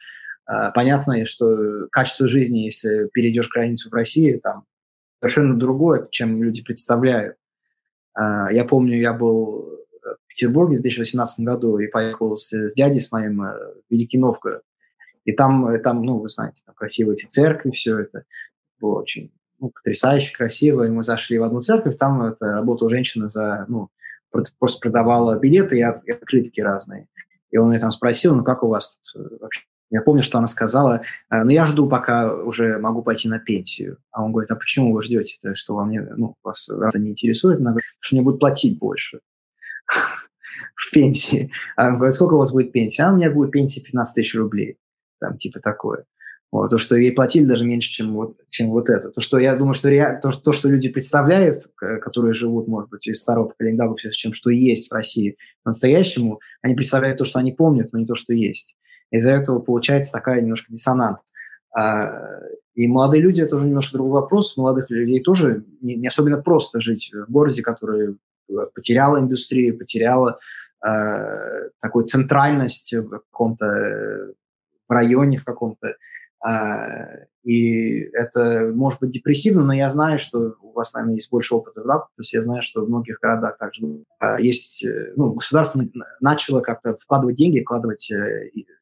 понятно, 0.75 1.25
что 1.25 1.89
качество 1.91 2.29
жизни, 2.29 2.59
если 2.59 3.09
перейдешь 3.13 3.51
границу 3.51 3.91
в 3.91 3.95
России, 3.95 4.39
там 4.41 4.63
совершенно 5.21 5.59
другое, 5.59 6.07
чем 6.13 6.41
люди 6.41 6.63
представляют. 6.63 7.37
А, 8.17 8.51
я 8.51 8.65
помню, 8.65 8.99
я 8.99 9.13
был 9.13 9.79
в 10.03 10.29
Петербурге 10.29 10.79
в 10.79 10.83
2018 10.83 11.41
году 11.41 11.79
и 11.79 11.87
поехал 11.87 12.37
с, 12.37 12.51
с 12.53 12.75
дядей, 12.75 13.01
с 13.01 13.13
моим 13.13 13.43
э, 13.43 13.53
в 13.55 13.91
Великий 13.91 14.19
Новгород. 14.19 14.63
И 15.25 15.33
там, 15.33 15.69
э, 15.69 15.79
там, 15.79 16.03
ну, 16.03 16.19
вы 16.19 16.29
знаете, 16.29 16.63
там 16.65 16.75
красивые 16.75 17.17
эти 17.17 17.27
церкви, 17.27 17.71
все 17.71 17.99
это 17.99 18.25
было 18.81 19.01
очень 19.01 19.33
ну, 19.59 19.71
потрясающе, 19.71 20.35
красиво. 20.35 20.85
И 20.85 20.91
мы 20.91 21.05
зашли 21.05 21.39
в 21.39 21.43
одну 21.43 21.61
церковь, 21.61 21.99
там 21.99 22.23
это 22.23 22.53
работала 22.53 22.89
женщина 22.91 23.29
за, 23.29 23.67
ну, 23.69 23.91
просто 24.59 24.81
продавала 24.81 25.39
билеты 25.39 25.79
и 25.79 25.83
открытки 25.83 26.61
разные. 26.61 27.09
И 27.51 27.59
он 27.59 27.71
меня 27.71 27.81
там 27.81 27.91
спросил, 27.91 28.35
ну, 28.35 28.45
как 28.45 28.63
у 28.63 28.69
вас 28.69 28.99
э, 29.15 29.19
вообще 29.41 29.65
я 29.91 30.03
помню, 30.03 30.23
что 30.23 30.39
она 30.39 30.47
сказала, 30.47 31.03
«Э, 31.31 31.45
ну, 31.45 31.51
я 31.51 31.67
жду, 31.67 31.89
пока 31.89 32.35
уже 32.35 32.79
могу 32.79 33.03
пойти 33.03 33.29
на 33.29 33.39
пенсию. 33.39 33.99
А 34.11 34.25
он 34.25 34.33
говорит, 34.33 34.51
а 34.51 34.57
почему 34.57 34.93
вы 34.93 35.03
ждете? 35.03 35.39
-то, 35.45 35.55
что 35.55 35.75
вам 35.75 35.91
не, 35.91 36.01
ну, 36.01 36.35
вас 36.43 36.69
это 36.69 36.99
не 36.99 37.11
интересует? 37.11 37.61
Она 37.61 37.71
говорит, 37.71 37.87
что 38.01 38.17
мне 38.17 38.25
будут 38.25 38.41
платить 38.41 38.79
больше 38.79 39.21
в 40.75 40.91
пенсии. 40.93 41.53
А 41.77 41.89
он 41.89 41.97
говорит, 41.97 42.15
сколько 42.15 42.35
у 42.35 42.39
вас 42.39 42.53
будет 42.53 42.73
пенсия? 42.73 43.05
А 43.05 43.13
у 43.13 43.17
меня 43.17 43.31
будет 43.31 43.53
пенсия 43.53 43.81
15 43.81 44.15
тысяч 44.15 44.35
рублей. 44.35 44.77
Там 45.21 45.37
типа 45.37 45.61
такое. 45.61 46.05
Вот, 46.53 46.71
то, 46.71 46.79
что 46.79 46.97
ей 46.97 47.13
платили 47.13 47.45
даже 47.45 47.65
меньше, 47.65 47.91
чем 47.91 48.15
вот, 48.15 48.39
чем 48.51 48.71
вот 48.71 48.89
это. 48.89 49.11
То, 49.11 49.21
что 49.21 49.39
я 49.39 49.57
думаю, 49.57 49.75
что 49.75 49.91
ре... 49.91 50.19
то, 50.23 50.31
то, 50.31 50.53
что 50.53 50.69
люди 50.69 50.89
представляют, 50.89 51.57
которые 51.77 52.35
живут, 52.35 52.69
может 52.69 52.89
быть, 52.89 53.07
из 53.09 53.21
старого 53.21 53.49
поколения, 53.49 53.79
да, 53.79 54.11
чем 54.11 54.33
что 54.33 54.51
есть 54.51 54.89
в 54.89 54.93
России 54.95 55.37
по-настоящему, 55.65 56.41
они 56.63 56.75
представляют 56.75 57.19
то, 57.19 57.25
что 57.25 57.41
они 57.41 57.53
помнят, 57.53 57.93
но 57.93 57.99
не 57.99 58.07
то, 58.07 58.15
что 58.15 58.33
есть. 58.33 58.77
Из-за 59.11 59.33
этого 59.33 59.61
получается 59.61 60.13
такая 60.13 60.41
немножко 60.41 60.73
диссонант. 60.73 61.19
А, 61.75 62.41
и 62.75 62.87
молодые 62.87 63.23
люди– 63.23 63.41
это 63.43 63.57
уже 63.57 63.67
немножко 63.67 63.97
другой 63.97 64.21
вопрос. 64.21 64.57
Молодых 64.57 64.91
людей 64.91 65.23
тоже 65.23 65.65
не, 65.81 66.07
особенно 66.07 66.41
просто 66.41 66.81
жить 66.81 67.11
в 67.13 67.31
городе, 67.31 67.63
который 67.63 68.19
э, 68.49 68.53
потеряла 68.75 69.19
индустрию, 69.19 69.79
потеряла 69.79 70.39
э, 70.87 71.71
такую 71.81 72.05
центральность 72.05 72.93
в 72.93 73.09
каком-то 73.09 73.65
э, 73.65 74.33
районе, 74.89 75.39
в 75.39 75.45
каком-то. 75.45 75.95
Э, 76.47 77.25
и 77.45 78.01
это 78.13 78.73
может 78.75 79.01
быть 79.01 79.13
депрессивно, 79.13 79.65
но 79.65 79.73
я 79.73 79.89
знаю, 79.89 80.19
что 80.19 80.57
у 80.61 80.73
вас, 80.73 80.93
наверное, 80.93 81.15
есть 81.15 81.31
больше 81.31 81.55
опыта, 81.55 81.83
да, 81.83 81.99
то 82.01 82.09
есть 82.19 82.35
я 82.35 82.43
знаю, 82.43 82.63
что 82.63 82.85
в 82.85 82.89
многих 82.89 83.21
городах 83.21 83.57
также 83.57 84.05
э, 84.21 84.37
есть, 84.41 84.85
ну, 85.17 85.33
государство 85.33 85.83
начало 86.21 86.61
как-то 86.61 86.97
вкладывать 86.97 87.37
деньги, 87.37 87.61
вкладывать 87.61 88.13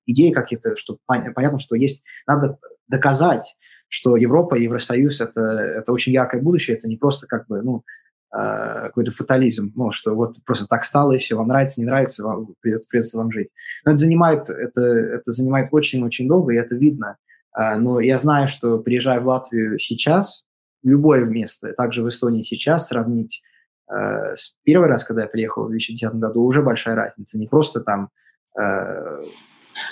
идеи 0.07 0.31
какие-то, 0.31 0.77
что 0.77 0.99
понятно, 1.07 1.59
что 1.59 1.77
есть, 1.77 2.03
надо 2.27 2.59
доказать, 2.89 3.57
что 3.89 4.17
Европа, 4.17 4.57
Евросоюз 4.57 5.21
это, 5.21 5.41
это 5.41 5.93
очень 5.93 6.13
яркое 6.13 6.43
будущее, 6.43 6.77
это 6.77 6.89
не 6.89 6.97
просто 6.97 7.27
как 7.27 7.47
бы, 7.47 7.63
ну, 7.63 7.85
э, 8.37 8.87
какой-то 8.87 9.13
фатализм, 9.13 9.73
ну, 9.77 9.93
что 9.93 10.15
вот 10.15 10.37
просто 10.45 10.67
так 10.67 10.85
стало, 10.85 11.13
и 11.13 11.19
все, 11.19 11.37
вам 11.37 11.49
нравится, 11.49 11.81
не 11.81 11.87
нравится, 11.87 12.25
вам, 12.25 12.55
придется, 12.61 12.89
придется 12.89 13.19
вам 13.19 13.31
жить. 13.31 13.51
Но 13.85 13.93
это 13.93 13.99
занимает, 13.99 14.51
это, 14.51 14.83
это 14.83 15.33
занимает 15.33 15.69
очень-очень 15.71 16.27
долго, 16.27 16.53
и 16.53 16.57
это 16.57 16.75
видно. 16.75 17.19
Э, 17.57 17.77
но 17.77 18.01
я 18.01 18.17
знаю, 18.17 18.49
что 18.49 18.79
приезжая 18.79 19.21
в 19.21 19.29
Латвию 19.29 19.79
сейчас, 19.79 20.45
любое 20.83 21.25
место, 21.25 21.73
также 21.73 22.03
в 22.03 22.09
Эстонии 22.09 22.43
сейчас, 22.43 22.89
сравнить 22.89 23.43
э, 23.89 24.35
с 24.35 24.57
первый 24.65 24.89
раз, 24.89 25.05
когда 25.05 25.23
я 25.23 25.29
приехал 25.29 25.67
в 25.67 25.71
2010 25.71 26.15
году, 26.15 26.43
уже 26.43 26.63
большая 26.63 26.95
разница. 26.97 27.39
Не 27.39 27.47
просто 27.47 27.81
там 27.81 28.11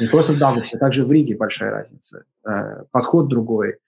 не 0.01 0.07
просто 0.07 0.33
в 0.33 0.39
Даугавпилсе, 0.39 0.79
также 0.79 1.05
в 1.05 1.13
Риге 1.13 1.37
большая 1.37 1.71
разница. 1.71 2.25
Э, 2.47 2.85
подход 2.91 3.29
другой. 3.29 3.79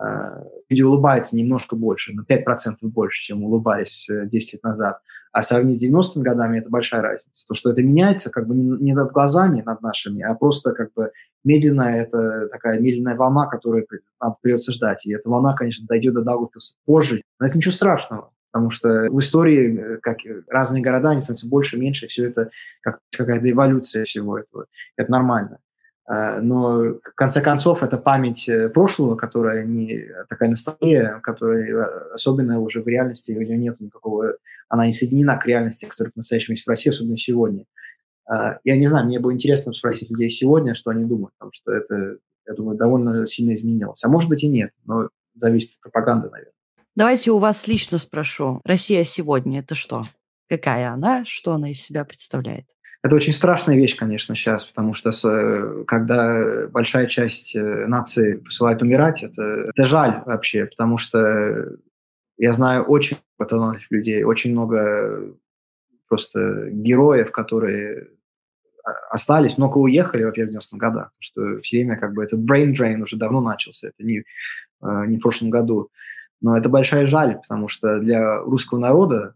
Э, 0.00 0.44
люди 0.68 0.82
улыбаются 0.82 1.36
немножко 1.36 1.76
больше, 1.76 2.12
на 2.12 2.22
5% 2.22 2.76
больше, 2.82 3.22
чем 3.22 3.44
улыбались 3.44 4.08
10 4.08 4.54
э, 4.54 4.56
лет 4.56 4.62
назад. 4.62 5.00
А 5.32 5.42
сравнить 5.42 5.80
с 5.80 5.84
90-ми 5.84 6.22
годами 6.22 6.58
это 6.58 6.70
большая 6.70 7.02
разница. 7.02 7.46
То, 7.46 7.54
что 7.54 7.70
это 7.70 7.82
меняется 7.82 8.30
как 8.30 8.48
бы 8.48 8.54
не 8.54 8.92
над 8.92 9.12
глазами, 9.12 9.62
над 9.64 9.80
нашими, 9.80 10.22
а 10.22 10.34
просто 10.34 10.72
как 10.72 10.92
бы 10.92 11.12
медленная, 11.44 12.02
это 12.02 12.48
такая 12.48 12.80
медленная 12.80 13.14
волна, 13.14 13.46
которую 13.46 13.86
нам 14.20 14.36
придется 14.42 14.72
ждать. 14.72 15.06
И 15.06 15.12
эта 15.12 15.28
волна, 15.28 15.54
конечно, 15.54 15.86
дойдет 15.86 16.14
до 16.14 16.22
Даугавпилса 16.22 16.74
позже, 16.84 17.22
но 17.38 17.46
это 17.46 17.56
ничего 17.56 17.72
страшного. 17.72 18.32
Потому 18.52 18.70
что 18.70 19.08
в 19.10 19.18
истории 19.20 19.78
э, 19.78 19.96
как 19.98 20.24
э, 20.26 20.42
разные 20.48 20.82
города, 20.82 21.10
они 21.10 21.22
становятся 21.22 21.48
больше, 21.48 21.78
меньше, 21.78 22.08
все 22.08 22.26
это 22.26 22.50
как 22.80 22.98
какая-то 23.16 23.50
эволюция 23.50 24.04
всего 24.04 24.38
этого. 24.38 24.66
Это 24.96 25.10
нормально. 25.10 25.58
А, 26.06 26.40
но 26.40 26.94
в 26.94 27.14
конце 27.14 27.40
концов 27.40 27.84
это 27.84 27.96
память 27.96 28.48
э, 28.48 28.68
прошлого, 28.68 29.14
которая 29.14 29.64
не 29.64 30.08
такая 30.28 30.50
ностальгия, 30.50 31.20
которая 31.22 31.84
особенно 32.12 32.60
уже 32.60 32.82
в 32.82 32.88
реальности 32.88 33.30
у 33.32 33.40
нее 33.40 33.56
нет 33.56 33.78
никакого, 33.78 34.34
она 34.68 34.86
не 34.86 34.92
соединена 34.92 35.36
к 35.36 35.46
реальности, 35.46 35.86
которая 35.86 36.10
по-настоящему 36.10 36.54
есть 36.54 36.66
в 36.66 36.70
России, 36.70 36.90
особенно 36.90 37.16
сегодня. 37.16 37.64
А, 38.26 38.58
я 38.64 38.76
не 38.76 38.88
знаю, 38.88 39.06
мне 39.06 39.20
было 39.20 39.32
интересно 39.32 39.72
спросить 39.72 40.10
людей 40.10 40.30
сегодня, 40.30 40.74
что 40.74 40.90
они 40.90 41.04
думают, 41.04 41.32
потому 41.38 41.52
что 41.52 41.72
это, 41.72 42.16
я 42.48 42.54
думаю, 42.54 42.76
довольно 42.76 43.24
сильно 43.28 43.54
изменилось. 43.54 44.02
А 44.02 44.08
может 44.08 44.28
быть 44.28 44.42
и 44.42 44.48
нет, 44.48 44.72
но 44.86 45.10
зависит 45.36 45.76
от 45.76 45.92
пропаганды, 45.92 46.28
наверное. 46.28 46.52
Давайте 46.96 47.30
у 47.30 47.38
вас 47.38 47.68
лично 47.68 47.98
спрошу. 47.98 48.60
Россия 48.64 49.04
сегодня– 49.04 49.60
это 49.60 49.74
что? 49.74 50.04
Какая 50.48 50.90
она? 50.90 51.24
Что 51.24 51.54
она 51.54 51.70
из 51.70 51.80
себя 51.80 52.04
представляет? 52.04 52.66
Это 53.02 53.16
очень 53.16 53.32
страшная 53.32 53.76
вещь, 53.76 53.96
конечно, 53.96 54.34
сейчас, 54.34 54.66
потому 54.66 54.92
что 54.92 55.10
с, 55.10 55.84
когда 55.86 56.66
большая 56.68 57.06
часть 57.06 57.56
э, 57.56 57.86
нации 57.86 58.34
посылает 58.34 58.82
умирать, 58.82 59.22
это, 59.22 59.42
это 59.42 59.86
жаль 59.86 60.22
вообще, 60.26 60.66
потому 60.66 60.98
что 60.98 61.78
я 62.36 62.52
знаю 62.52 62.82
очень 62.84 63.16
талантливых 63.38 63.90
людей, 63.90 64.22
очень 64.22 64.50
много 64.52 65.34
просто 66.08 66.68
героев, 66.70 67.30
которые 67.32 68.08
остались, 69.10 69.56
много 69.56 69.78
уехали, 69.78 70.24
во-первых, 70.24 70.54
в 70.54 70.58
90-х 70.58 70.76
годах, 70.76 71.12
что 71.20 71.60
все 71.62 71.78
время 71.78 71.98
как 71.98 72.12
бы 72.12 72.22
этот 72.22 72.40
brain 72.40 72.74
drain 72.74 73.00
уже 73.00 73.16
давно 73.16 73.40
начался, 73.40 73.88
это 73.88 74.02
не, 74.02 74.18
э, 74.18 75.04
не 75.06 75.16
в 75.16 75.20
прошлом 75.20 75.48
году. 75.48 75.90
Но 76.40 76.56
это 76.56 76.68
большая 76.68 77.06
жаль, 77.06 77.36
потому 77.36 77.68
что 77.68 77.98
для 77.98 78.38
русского 78.38 78.78
народа 78.78 79.34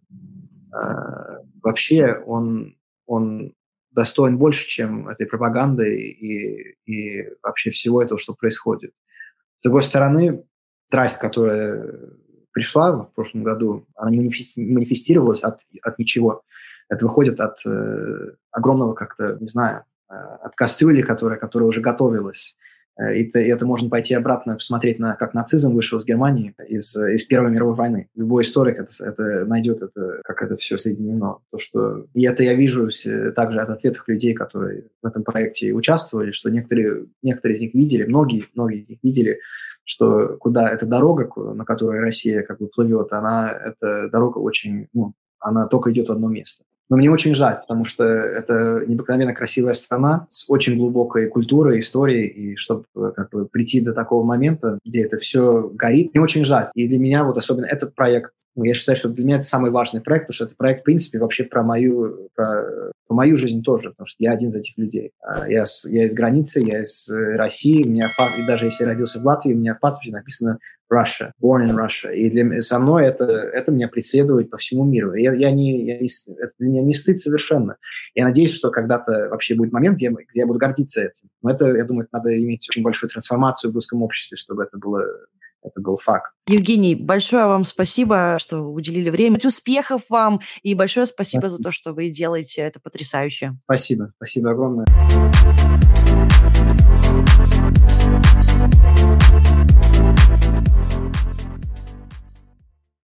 э, 0.73 1.39
вообще 1.63 2.23
он, 2.27 2.77
он 3.07 3.53
достоин 3.91 4.39
больше, 4.39 4.69
чем 4.69 5.09
этой 5.09 5.27
пропаганды 5.27 5.97
и, 5.97 6.77
и 6.87 7.29
вообще 7.43 7.71
всего 7.71 8.03
этого, 8.03 8.19
что 8.19 8.35
происходит. 8.35 8.93
С 9.61 9.63
другой 9.65 9.83
стороны, 9.83 10.45
страсть, 10.87 11.19
которая 11.19 11.91
пришла 12.53 12.93
в 12.93 13.13
прошлом 13.15 13.43
году, 13.43 13.87
она 13.97 14.11
не 14.11 14.19
манифестировалась 14.21 15.43
от, 15.43 15.61
от 15.83 15.99
ничего. 15.99 16.43
Это 16.89 17.07
выходит 17.07 17.41
от 17.41 17.59
э, 17.67 18.33
огромного 18.51 18.95
как-то, 18.95 19.37
не 19.41 19.49
знаю, 19.49 19.85
э, 20.09 20.15
от 20.15 20.55
кастрюли, 20.55 21.03
которая, 21.03 21.39
которая 21.39 21.69
уже 21.69 21.81
готовилась 21.81 22.57
это, 22.97 23.41
это 23.41 23.67
можно 23.67 23.89
пойти 23.89 24.15
обратно 24.15 24.55
посмотреть 24.55 24.99
на 24.99 25.15
как 25.17 25.35
нацизм 25.35 25.75
вышел 25.75 25.99
из 25.99 26.05
Германии 26.05 26.55
из, 26.69 26.97
из 26.97 27.25
Первой 27.25 27.51
мировой 27.51 27.75
войны. 27.75 28.09
Любой 28.15 28.43
историк 28.43 28.79
это, 28.79 28.93
это 29.05 29.45
найдет, 29.47 29.83
это, 29.83 30.21
как 30.25 30.43
это 30.43 30.57
все 30.57 30.79
соединено. 30.79 31.39
То, 31.51 31.59
что... 31.59 32.07
И 32.15 32.25
это 32.25 32.45
я 32.45 32.55
вижу 32.55 32.89
также 33.35 33.59
от 33.59 33.71
ответов 33.71 34.07
людей, 34.07 34.35
которые 34.35 34.85
в 35.03 35.07
этом 35.07 35.25
проекте 35.25 35.73
участвовали, 35.73 36.31
что 36.31 36.51
некоторые, 36.51 37.07
некоторые 37.23 37.57
из 37.57 37.61
них 37.63 37.75
видели, 37.75 38.05
многие, 38.05 38.47
многие 38.55 38.83
из 38.83 38.89
них 38.89 38.99
видели, 39.03 39.41
что 39.85 40.37
куда 40.39 40.69
эта 40.69 40.87
дорога, 40.87 41.29
на 41.53 41.65
которой 41.65 42.01
Россия 42.01 42.43
как 42.43 42.59
бы 42.59 42.69
плывет, 42.69 43.13
она, 43.13 43.51
эта 43.51 44.09
дорога 44.09 44.39
очень, 44.39 44.89
ну, 44.93 45.15
она 45.39 45.67
только 45.67 45.91
идет 45.91 46.09
в 46.09 46.13
одно 46.13 46.29
место. 46.29 46.65
Но 46.91 46.97
мне 46.97 47.11
очень 47.11 47.35
жаль, 47.35 47.61
потому 47.61 47.85
что 47.85 48.05
это 48.05 48.85
необыкновенно 48.87 49.35
красивая 49.35 49.73
страна 49.73 50.27
с 50.29 50.49
очень 50.49 50.77
глубокой 50.77 51.29
культурой, 51.29 51.79
историей, 51.79 52.27
и 52.27 52.57
чтобы 52.57 52.85
как 52.95 53.31
бы, 53.31 53.47
прийти 53.47 53.81
до 53.81 53.93
такого 53.93 54.23
момента, 54.23 54.79
где 54.85 55.05
это 55.05 55.17
все 55.17 55.71
горит, 55.73 56.13
мне 56.13 56.23
очень 56.23 56.45
жаль. 56.45 56.71
И 56.75 56.87
для 56.87 56.99
меня 56.99 57.25
вот 57.25 57.39
особенно 57.39 57.67
этот 57.67 57.95
проект, 57.95 58.33
ну, 58.55 58.65
я 58.65 58.75
считаю, 58.75 58.97
что 58.97 59.09
для 59.09 59.25
меня 59.25 59.37
это 59.37 59.47
самый 59.47 59.71
важный 59.71 60.01
проект, 60.01 60.27
потому 60.27 60.35
что 60.35 60.45
это 60.45 60.55
проект, 60.57 60.83
в 60.83 60.85
принципе, 60.85 61.19
вообще 61.19 61.45
про 61.45 61.63
мою, 61.63 62.29
про, 62.35 62.93
мою 63.15 63.37
жизнь 63.37 63.63
тоже, 63.63 63.91
потому 63.91 64.07
что 64.07 64.23
я 64.23 64.33
один 64.33 64.51
из 64.51 64.57
этих 64.57 64.77
людей. 64.77 65.13
А, 65.23 65.49
я, 65.49 65.65
я 65.89 66.05
из 66.05 66.15
границы, 66.15 66.61
я 66.65 66.81
из 66.81 67.09
э, 67.11 67.37
России, 67.37 67.87
у 67.87 67.89
меня, 67.89 68.09
и 68.39 68.47
даже 68.47 68.67
если 68.67 68.85
я 68.85 68.91
родился 68.91 69.21
в 69.21 69.25
Латвии, 69.25 69.55
у 69.55 69.57
меня 69.57 69.75
в 69.75 69.81
паспорте 69.81 70.13
написано 70.13 70.59
Russia, 70.93 71.33
born 71.43 71.67
in 71.67 71.75
Russia. 71.75 72.15
И 72.15 72.31
для, 72.31 72.61
со 72.61 72.79
мной 72.79 73.07
это, 73.07 73.25
это 73.25 73.73
меня 73.73 73.89
преследует 73.89 74.51
по 74.51 74.59
всему 74.59 74.85
миру. 74.85 75.15
Я, 75.15 75.33
я 75.33 75.51
не, 75.51 75.87
я 75.87 75.99
не, 75.99 76.09
это 76.39 76.53
для 76.59 76.69
меня 76.69 76.83
не 76.83 76.95
стыд 76.95 77.21
совершенно. 77.21 77.77
Я 78.15 78.25
надеюсь, 78.25 78.55
что 78.55 78.71
когда-то 78.71 79.29
вообще 79.31 79.55
будет 79.55 79.73
момент, 79.73 79.97
где, 79.97 80.11
где 80.11 80.41
я 80.41 80.47
буду 80.47 80.59
гордиться 80.59 81.03
этим. 81.03 81.29
Но 81.43 81.51
это, 81.51 81.69
я 81.75 81.85
думаю, 81.85 82.09
надо 82.13 82.37
иметь 82.39 82.67
очень 82.71 82.83
большую 82.83 83.11
трансформацию 83.11 83.71
в 83.71 83.75
русском 83.75 84.03
обществе, 84.03 84.37
чтобы 84.37 84.65
это 84.65 84.79
было 84.79 85.05
это 85.65 85.81
был 85.81 85.99
факт. 85.99 86.33
Евгений, 86.47 86.95
большое 86.95 87.47
вам 87.47 87.65
спасибо, 87.65 88.37
что 88.39 88.61
уделили 88.61 89.11
время. 89.11 89.41
Успехов 89.45 90.03
вам 90.09 90.41
и 90.63 90.75
большое 90.75 91.07
спасибо, 91.07 91.41
спасибо. 91.41 91.57
за 91.57 91.63
то, 91.63 91.71
что 91.71 91.93
вы 91.93 92.11
делаете. 92.11 92.63
Это 92.63 92.81
потрясающе. 92.81 93.57
Спасибо. 93.65 94.13
Спасибо 94.17 94.51
огромное. 94.51 94.87